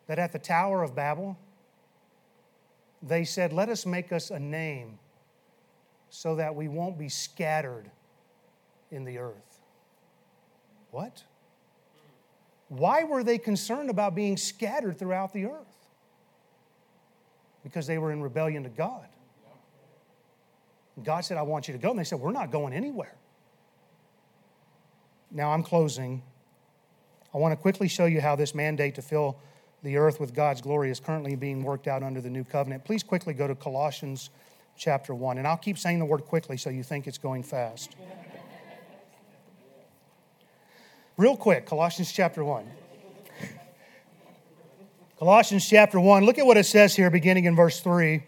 that 0.06 0.20
at 0.20 0.30
the 0.30 0.38
Tower 0.38 0.84
of 0.84 0.94
Babel, 0.94 1.36
they 3.02 3.24
said, 3.24 3.52
Let 3.52 3.68
us 3.68 3.84
make 3.84 4.12
us 4.12 4.30
a 4.30 4.38
name 4.38 5.00
so 6.10 6.36
that 6.36 6.54
we 6.54 6.68
won't 6.68 6.96
be 6.96 7.08
scattered 7.08 7.90
in 8.92 9.04
the 9.04 9.18
earth. 9.18 9.58
What? 10.92 11.24
Why 12.68 13.02
were 13.02 13.24
they 13.24 13.38
concerned 13.38 13.90
about 13.90 14.14
being 14.14 14.36
scattered 14.36 14.96
throughout 14.96 15.32
the 15.32 15.46
earth? 15.46 15.88
Because 17.64 17.88
they 17.88 17.98
were 17.98 18.12
in 18.12 18.22
rebellion 18.22 18.62
to 18.62 18.68
God. 18.68 19.08
God 21.02 21.24
said, 21.24 21.36
I 21.36 21.42
want 21.42 21.66
you 21.66 21.72
to 21.74 21.78
go. 21.78 21.90
And 21.90 21.98
they 21.98 22.04
said, 22.04 22.20
We're 22.20 22.30
not 22.30 22.52
going 22.52 22.72
anywhere. 22.72 23.16
Now 25.32 25.50
I'm 25.50 25.64
closing. 25.64 26.22
I 27.34 27.38
want 27.38 27.52
to 27.52 27.56
quickly 27.56 27.88
show 27.88 28.06
you 28.06 28.20
how 28.20 28.36
this 28.36 28.54
mandate 28.54 28.94
to 28.94 29.02
fill 29.02 29.36
the 29.82 29.96
earth 29.96 30.20
with 30.20 30.34
God's 30.34 30.60
glory 30.60 30.90
is 30.90 31.00
currently 31.00 31.34
being 31.34 31.64
worked 31.64 31.88
out 31.88 32.02
under 32.02 32.20
the 32.20 32.30
new 32.30 32.44
covenant. 32.44 32.84
Please 32.84 33.02
quickly 33.02 33.34
go 33.34 33.48
to 33.48 33.56
Colossians 33.56 34.30
chapter 34.78 35.14
1. 35.14 35.38
And 35.38 35.46
I'll 35.46 35.56
keep 35.56 35.76
saying 35.76 35.98
the 35.98 36.04
word 36.04 36.24
quickly 36.24 36.56
so 36.56 36.70
you 36.70 36.84
think 36.84 37.06
it's 37.06 37.18
going 37.18 37.42
fast. 37.42 37.96
Real 41.16 41.36
quick, 41.36 41.66
Colossians 41.66 42.12
chapter 42.12 42.44
1. 42.44 42.64
Colossians 45.18 45.68
chapter 45.68 46.00
1, 46.00 46.24
look 46.24 46.38
at 46.38 46.46
what 46.46 46.56
it 46.56 46.66
says 46.66 46.94
here 46.94 47.10
beginning 47.10 47.44
in 47.44 47.54
verse 47.54 47.80
3. 47.80 48.22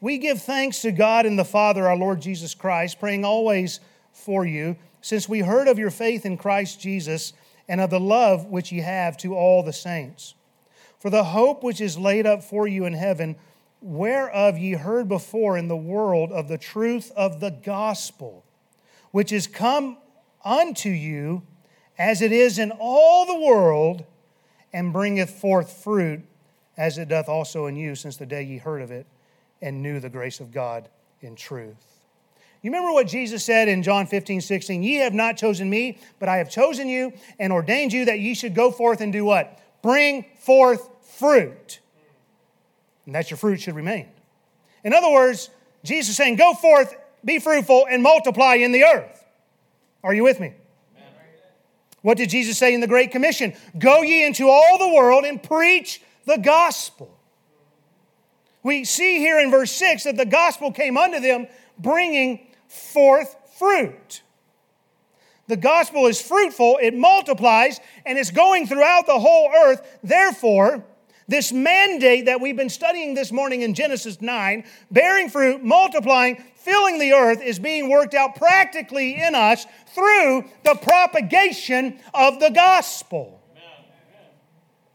We 0.00 0.18
give 0.18 0.42
thanks 0.42 0.82
to 0.82 0.92
God 0.92 1.26
and 1.26 1.38
the 1.38 1.44
Father, 1.44 1.88
our 1.88 1.96
Lord 1.96 2.20
Jesus 2.20 2.54
Christ, 2.54 3.00
praying 3.00 3.24
always 3.24 3.80
for 4.12 4.44
you, 4.44 4.76
since 5.00 5.28
we 5.28 5.40
heard 5.40 5.68
of 5.68 5.78
your 5.78 5.90
faith 5.90 6.26
in 6.26 6.36
Christ 6.36 6.80
Jesus 6.80 7.32
and 7.68 7.80
of 7.80 7.90
the 7.90 8.00
love 8.00 8.46
which 8.46 8.72
ye 8.72 8.80
have 8.80 9.16
to 9.18 9.34
all 9.34 9.62
the 9.62 9.72
saints. 9.72 10.34
For 10.98 11.10
the 11.10 11.24
hope 11.24 11.62
which 11.62 11.80
is 11.80 11.98
laid 11.98 12.26
up 12.26 12.42
for 12.42 12.66
you 12.66 12.84
in 12.84 12.94
heaven, 12.94 13.36
whereof 13.80 14.58
ye 14.58 14.72
heard 14.72 15.08
before 15.08 15.56
in 15.56 15.68
the 15.68 15.76
world 15.76 16.32
of 16.32 16.48
the 16.48 16.58
truth 16.58 17.12
of 17.14 17.40
the 17.40 17.50
gospel, 17.50 18.44
which 19.10 19.30
is 19.30 19.46
come 19.46 19.98
unto 20.44 20.88
you 20.88 21.42
as 21.98 22.22
it 22.22 22.32
is 22.32 22.58
in 22.58 22.72
all 22.78 23.26
the 23.26 23.46
world, 23.46 24.04
and 24.72 24.92
bringeth 24.92 25.30
forth 25.30 25.82
fruit 25.82 26.22
as 26.76 26.98
it 26.98 27.08
doth 27.08 27.28
also 27.28 27.66
in 27.66 27.76
you 27.76 27.94
since 27.94 28.16
the 28.16 28.26
day 28.26 28.42
ye 28.42 28.58
heard 28.58 28.82
of 28.82 28.90
it 28.90 29.06
and 29.60 29.82
knew 29.82 29.98
the 29.98 30.08
grace 30.08 30.40
of 30.40 30.52
God 30.52 30.88
in 31.20 31.34
truth. 31.34 31.97
You 32.68 32.72
remember 32.74 32.92
what 32.92 33.06
Jesus 33.06 33.42
said 33.42 33.66
in 33.66 33.82
John 33.82 34.06
15, 34.06 34.42
16? 34.42 34.82
Ye 34.82 34.96
have 34.96 35.14
not 35.14 35.38
chosen 35.38 35.70
me, 35.70 35.96
but 36.18 36.28
I 36.28 36.36
have 36.36 36.50
chosen 36.50 36.86
you 36.86 37.14
and 37.38 37.50
ordained 37.50 37.94
you 37.94 38.04
that 38.04 38.20
ye 38.20 38.34
should 38.34 38.54
go 38.54 38.70
forth 38.70 39.00
and 39.00 39.10
do 39.10 39.24
what? 39.24 39.58
Bring 39.80 40.26
forth 40.36 40.86
fruit 41.16 41.80
and 43.06 43.14
that 43.14 43.30
your 43.30 43.38
fruit 43.38 43.62
should 43.62 43.74
remain. 43.74 44.06
In 44.84 44.92
other 44.92 45.10
words, 45.10 45.48
Jesus 45.82 46.10
is 46.10 46.16
saying, 46.18 46.36
Go 46.36 46.52
forth, 46.52 46.94
be 47.24 47.38
fruitful, 47.38 47.86
and 47.90 48.02
multiply 48.02 48.56
in 48.56 48.72
the 48.72 48.84
earth. 48.84 49.24
Are 50.04 50.12
you 50.12 50.22
with 50.22 50.38
me? 50.38 50.52
What 52.02 52.18
did 52.18 52.28
Jesus 52.28 52.58
say 52.58 52.74
in 52.74 52.82
the 52.82 52.86
Great 52.86 53.12
Commission? 53.12 53.54
Go 53.78 54.02
ye 54.02 54.26
into 54.26 54.46
all 54.50 54.76
the 54.76 54.94
world 54.94 55.24
and 55.24 55.42
preach 55.42 56.02
the 56.26 56.36
gospel. 56.36 57.18
We 58.62 58.84
see 58.84 59.20
here 59.20 59.40
in 59.40 59.50
verse 59.50 59.72
6 59.72 60.04
that 60.04 60.18
the 60.18 60.26
gospel 60.26 60.70
came 60.70 60.98
unto 60.98 61.18
them 61.18 61.46
bringing 61.78 62.47
forth 62.68 63.36
fruit. 63.58 64.22
The 65.48 65.56
gospel 65.56 66.06
is 66.06 66.20
fruitful, 66.20 66.78
it 66.80 66.94
multiplies, 66.94 67.80
and 68.04 68.18
it's 68.18 68.30
going 68.30 68.66
throughout 68.66 69.06
the 69.06 69.18
whole 69.18 69.50
earth. 69.64 69.98
Therefore, 70.04 70.84
this 71.26 71.52
mandate 71.52 72.26
that 72.26 72.40
we've 72.40 72.56
been 72.56 72.68
studying 72.68 73.14
this 73.14 73.32
morning 73.32 73.62
in 73.62 73.74
Genesis 73.74 74.20
9, 74.20 74.64
bearing 74.90 75.28
fruit, 75.28 75.62
multiplying, 75.62 76.42
filling 76.54 76.98
the 76.98 77.12
earth, 77.12 77.42
is 77.42 77.58
being 77.58 77.88
worked 77.88 78.14
out 78.14 78.36
practically 78.36 79.20
in 79.20 79.34
us 79.34 79.66
through 79.94 80.44
the 80.64 80.74
propagation 80.74 81.98
of 82.14 82.40
the 82.40 82.50
gospel. 82.50 83.37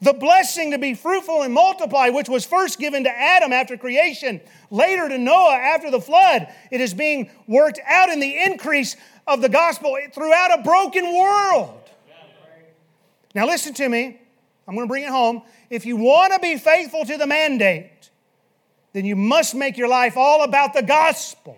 The 0.03 0.11
blessing 0.11 0.71
to 0.71 0.77
be 0.77 0.95
fruitful 0.95 1.43
and 1.43 1.53
multiply, 1.53 2.09
which 2.09 2.27
was 2.27 2.45
first 2.45 2.77
given 2.77 3.05
to 3.05 3.09
Adam 3.09 3.53
after 3.53 3.77
creation, 3.77 4.41
later 4.69 5.07
to 5.07 5.17
Noah 5.17 5.55
after 5.55 5.89
the 5.89 6.01
flood, 6.01 6.53
it 6.71 6.81
is 6.81 6.93
being 6.93 7.31
worked 7.47 7.79
out 7.87 8.09
in 8.09 8.19
the 8.19 8.43
increase 8.43 8.97
of 9.25 9.41
the 9.41 9.47
gospel 9.47 9.97
throughout 10.13 10.59
a 10.59 10.61
broken 10.61 11.05
world. 11.17 11.89
Now, 13.33 13.47
listen 13.47 13.73
to 13.75 13.87
me. 13.87 14.19
I'm 14.67 14.75
going 14.75 14.87
to 14.87 14.91
bring 14.91 15.03
it 15.03 15.09
home. 15.09 15.41
If 15.69 15.85
you 15.85 15.95
want 15.95 16.33
to 16.33 16.39
be 16.39 16.57
faithful 16.57 17.05
to 17.05 17.17
the 17.17 17.25
mandate, 17.25 18.09
then 18.91 19.05
you 19.05 19.15
must 19.15 19.55
make 19.55 19.77
your 19.77 19.87
life 19.87 20.17
all 20.17 20.43
about 20.43 20.73
the 20.73 20.83
gospel. 20.83 21.57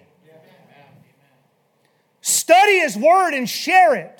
Study 2.22 2.80
His 2.80 2.96
Word 2.96 3.34
and 3.34 3.50
share 3.50 3.96
it. 3.96 4.15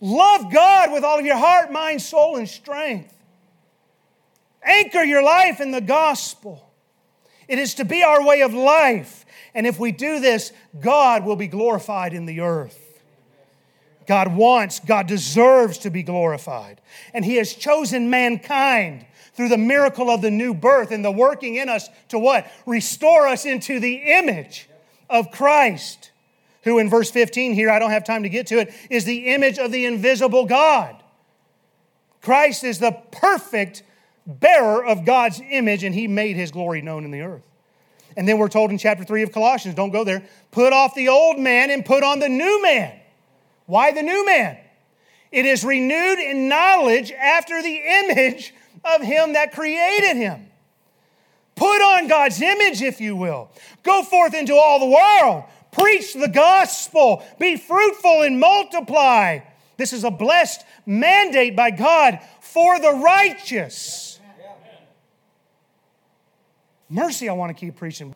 Love 0.00 0.52
God 0.52 0.92
with 0.92 1.04
all 1.04 1.18
of 1.18 1.26
your 1.26 1.36
heart, 1.36 1.72
mind, 1.72 2.00
soul, 2.00 2.36
and 2.36 2.48
strength. 2.48 3.14
Anchor 4.62 5.02
your 5.02 5.22
life 5.22 5.60
in 5.60 5.70
the 5.70 5.80
gospel. 5.80 6.70
It 7.48 7.58
is 7.58 7.74
to 7.74 7.84
be 7.84 8.02
our 8.02 8.24
way 8.24 8.42
of 8.42 8.52
life. 8.54 9.24
And 9.54 9.66
if 9.66 9.78
we 9.78 9.92
do 9.92 10.20
this, 10.20 10.52
God 10.78 11.24
will 11.24 11.36
be 11.36 11.48
glorified 11.48 12.12
in 12.12 12.26
the 12.26 12.40
earth. 12.40 12.84
God 14.06 14.34
wants, 14.34 14.80
God 14.80 15.06
deserves 15.06 15.78
to 15.78 15.90
be 15.90 16.02
glorified. 16.02 16.80
And 17.12 17.24
He 17.24 17.36
has 17.36 17.52
chosen 17.54 18.10
mankind 18.10 19.04
through 19.34 19.50
the 19.50 19.58
miracle 19.58 20.10
of 20.10 20.22
the 20.22 20.30
new 20.30 20.54
birth 20.54 20.90
and 20.90 21.04
the 21.04 21.10
working 21.10 21.56
in 21.56 21.68
us 21.68 21.88
to 22.08 22.18
what? 22.18 22.50
Restore 22.66 23.28
us 23.28 23.44
into 23.44 23.78
the 23.80 23.96
image 23.96 24.68
of 25.10 25.30
Christ, 25.30 26.10
who 26.68 26.78
in 26.78 26.88
verse 26.88 27.10
15 27.10 27.54
here, 27.54 27.70
I 27.70 27.78
don't 27.78 27.90
have 27.90 28.04
time 28.04 28.22
to 28.22 28.28
get 28.28 28.46
to 28.48 28.58
it, 28.58 28.72
is 28.90 29.04
the 29.04 29.32
image 29.32 29.58
of 29.58 29.72
the 29.72 29.86
invisible 29.86 30.46
God. 30.46 30.96
Christ 32.22 32.64
is 32.64 32.78
the 32.78 32.92
perfect 33.12 33.82
bearer 34.26 34.84
of 34.84 35.04
God's 35.04 35.40
image, 35.50 35.84
and 35.84 35.94
He 35.94 36.06
made 36.06 36.36
His 36.36 36.50
glory 36.50 36.82
known 36.82 37.04
in 37.04 37.10
the 37.10 37.22
earth. 37.22 37.42
And 38.16 38.28
then 38.28 38.38
we're 38.38 38.48
told 38.48 38.70
in 38.70 38.78
chapter 38.78 39.04
3 39.04 39.22
of 39.22 39.32
Colossians, 39.32 39.76
don't 39.76 39.90
go 39.90 40.04
there, 40.04 40.24
put 40.50 40.72
off 40.72 40.94
the 40.94 41.08
old 41.08 41.38
man 41.38 41.70
and 41.70 41.84
put 41.84 42.02
on 42.02 42.18
the 42.18 42.28
new 42.28 42.62
man 42.62 42.98
why 43.68 43.92
the 43.92 44.02
new 44.02 44.24
man? 44.24 44.56
It 45.30 45.44
is 45.44 45.62
renewed 45.62 46.18
in 46.18 46.48
knowledge 46.48 47.12
after 47.12 47.62
the 47.62 47.82
image 47.84 48.54
of 48.82 49.02
him 49.02 49.34
that 49.34 49.52
created 49.52 50.16
him. 50.16 50.46
Put 51.54 51.82
on 51.82 52.08
God's 52.08 52.40
image, 52.40 52.80
if 52.80 52.98
you 52.98 53.14
will. 53.14 53.50
Go 53.82 54.02
forth 54.04 54.32
into 54.32 54.54
all 54.54 54.78
the 54.78 54.86
world. 54.86 55.44
Preach 55.72 56.14
the 56.14 56.28
gospel. 56.28 57.22
Be 57.38 57.56
fruitful 57.56 58.22
and 58.22 58.40
multiply. 58.40 59.40
This 59.76 59.92
is 59.92 60.04
a 60.04 60.10
blessed 60.10 60.64
mandate 60.86 61.54
by 61.54 61.70
God 61.70 62.20
for 62.40 62.80
the 62.80 62.92
righteous. 62.92 64.18
Mercy, 66.88 67.28
I 67.28 67.34
want 67.34 67.54
to 67.56 67.60
keep 67.60 67.76
preaching. 67.76 68.14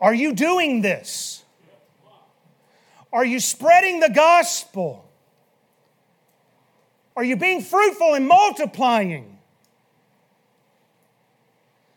Are 0.00 0.14
you 0.14 0.34
doing 0.34 0.80
this? 0.80 1.44
Are 3.12 3.24
you 3.24 3.40
spreading 3.40 4.00
the 4.00 4.08
gospel? 4.08 5.08
Are 7.14 7.22
you 7.22 7.36
being 7.36 7.60
fruitful 7.60 8.14
and 8.14 8.26
multiplying? 8.26 9.38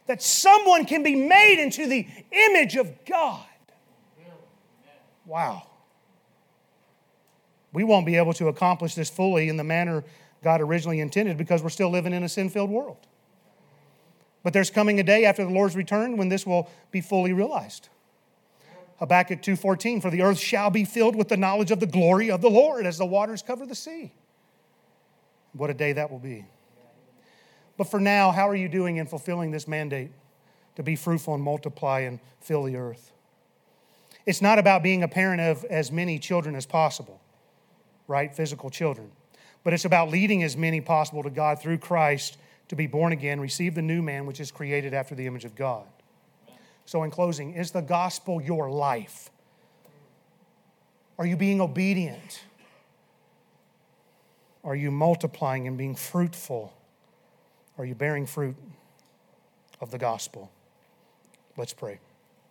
That 0.07 0.21
someone 0.21 0.85
can 0.85 1.03
be 1.03 1.15
made 1.15 1.61
into 1.61 1.87
the 1.87 2.07
image 2.31 2.75
of 2.75 3.05
God. 3.05 3.45
Wow. 5.25 5.63
We 7.73 7.83
won't 7.83 8.05
be 8.05 8.15
able 8.15 8.33
to 8.33 8.47
accomplish 8.47 8.95
this 8.95 9.09
fully 9.09 9.49
in 9.49 9.57
the 9.57 9.63
manner 9.63 10.03
God 10.43 10.61
originally 10.61 10.99
intended 10.99 11.37
because 11.37 11.63
we're 11.63 11.69
still 11.69 11.89
living 11.89 12.13
in 12.13 12.23
a 12.23 12.29
sin 12.29 12.49
filled 12.49 12.69
world. 12.69 13.07
But 14.43 14.53
there's 14.53 14.69
coming 14.69 14.99
a 14.99 15.03
day 15.03 15.25
after 15.25 15.43
the 15.43 15.49
Lord's 15.49 15.75
return 15.75 16.17
when 16.17 16.29
this 16.29 16.45
will 16.45 16.69
be 16.91 17.01
fully 17.01 17.33
realized. 17.33 17.89
Habakkuk 18.99 19.41
2:14 19.41 20.01
for 20.01 20.11
the 20.11 20.21
earth 20.21 20.37
shall 20.37 20.69
be 20.69 20.85
filled 20.85 21.15
with 21.15 21.29
the 21.29 21.35
knowledge 21.35 21.71
of 21.71 21.79
the 21.79 21.87
glory 21.87 22.29
of 22.29 22.41
the 22.41 22.49
Lord 22.49 22.85
as 22.85 22.97
the 22.97 23.05
waters 23.05 23.41
cover 23.41 23.65
the 23.65 23.75
sea. 23.75 24.11
What 25.53 25.69
a 25.69 25.73
day 25.73 25.93
that 25.93 26.11
will 26.11 26.19
be. 26.19 26.45
But 27.77 27.89
for 27.89 27.99
now, 27.99 28.31
how 28.31 28.47
are 28.47 28.55
you 28.55 28.69
doing 28.69 28.97
in 28.97 29.05
fulfilling 29.05 29.51
this 29.51 29.67
mandate 29.67 30.11
to 30.75 30.83
be 30.83 30.95
fruitful 30.95 31.33
and 31.33 31.43
multiply 31.43 32.01
and 32.01 32.19
fill 32.39 32.63
the 32.63 32.75
earth? 32.75 33.11
It's 34.25 34.41
not 34.41 34.57
about 34.57 34.81
being 34.81 35.03
a 35.03 35.07
parent 35.07 35.41
of 35.41 35.65
as 35.65 35.91
many 35.91 36.17
children 36.17 36.55
as 36.55 36.65
possible, 36.65 37.19
right? 38.07 38.35
Physical 38.35 38.69
children. 38.69 39.11
But 39.63 39.73
it's 39.73 39.85
about 39.85 40.09
leading 40.09 40.43
as 40.43 40.55
many 40.55 40.81
possible 40.81 41.23
to 41.23 41.29
God 41.29 41.61
through 41.61 41.79
Christ 41.79 42.37
to 42.69 42.75
be 42.75 42.87
born 42.87 43.11
again, 43.11 43.39
receive 43.39 43.75
the 43.75 43.81
new 43.81 44.01
man 44.01 44.25
which 44.25 44.39
is 44.39 44.51
created 44.51 44.93
after 44.93 45.13
the 45.13 45.27
image 45.27 45.45
of 45.45 45.55
God. 45.55 45.85
So, 46.85 47.03
in 47.03 47.11
closing, 47.11 47.53
is 47.53 47.71
the 47.71 47.81
gospel 47.81 48.41
your 48.41 48.69
life? 48.69 49.29
Are 51.17 51.25
you 51.25 51.35
being 51.35 51.61
obedient? 51.61 52.43
Are 54.63 54.75
you 54.75 54.91
multiplying 54.91 55.67
and 55.67 55.77
being 55.77 55.95
fruitful? 55.95 56.73
Are 57.77 57.85
you 57.85 57.95
bearing 57.95 58.25
fruit 58.25 58.55
of 59.81 59.91
the 59.91 59.97
gospel? 59.97 60.51
Let's 61.57 61.73
pray. 61.73 61.99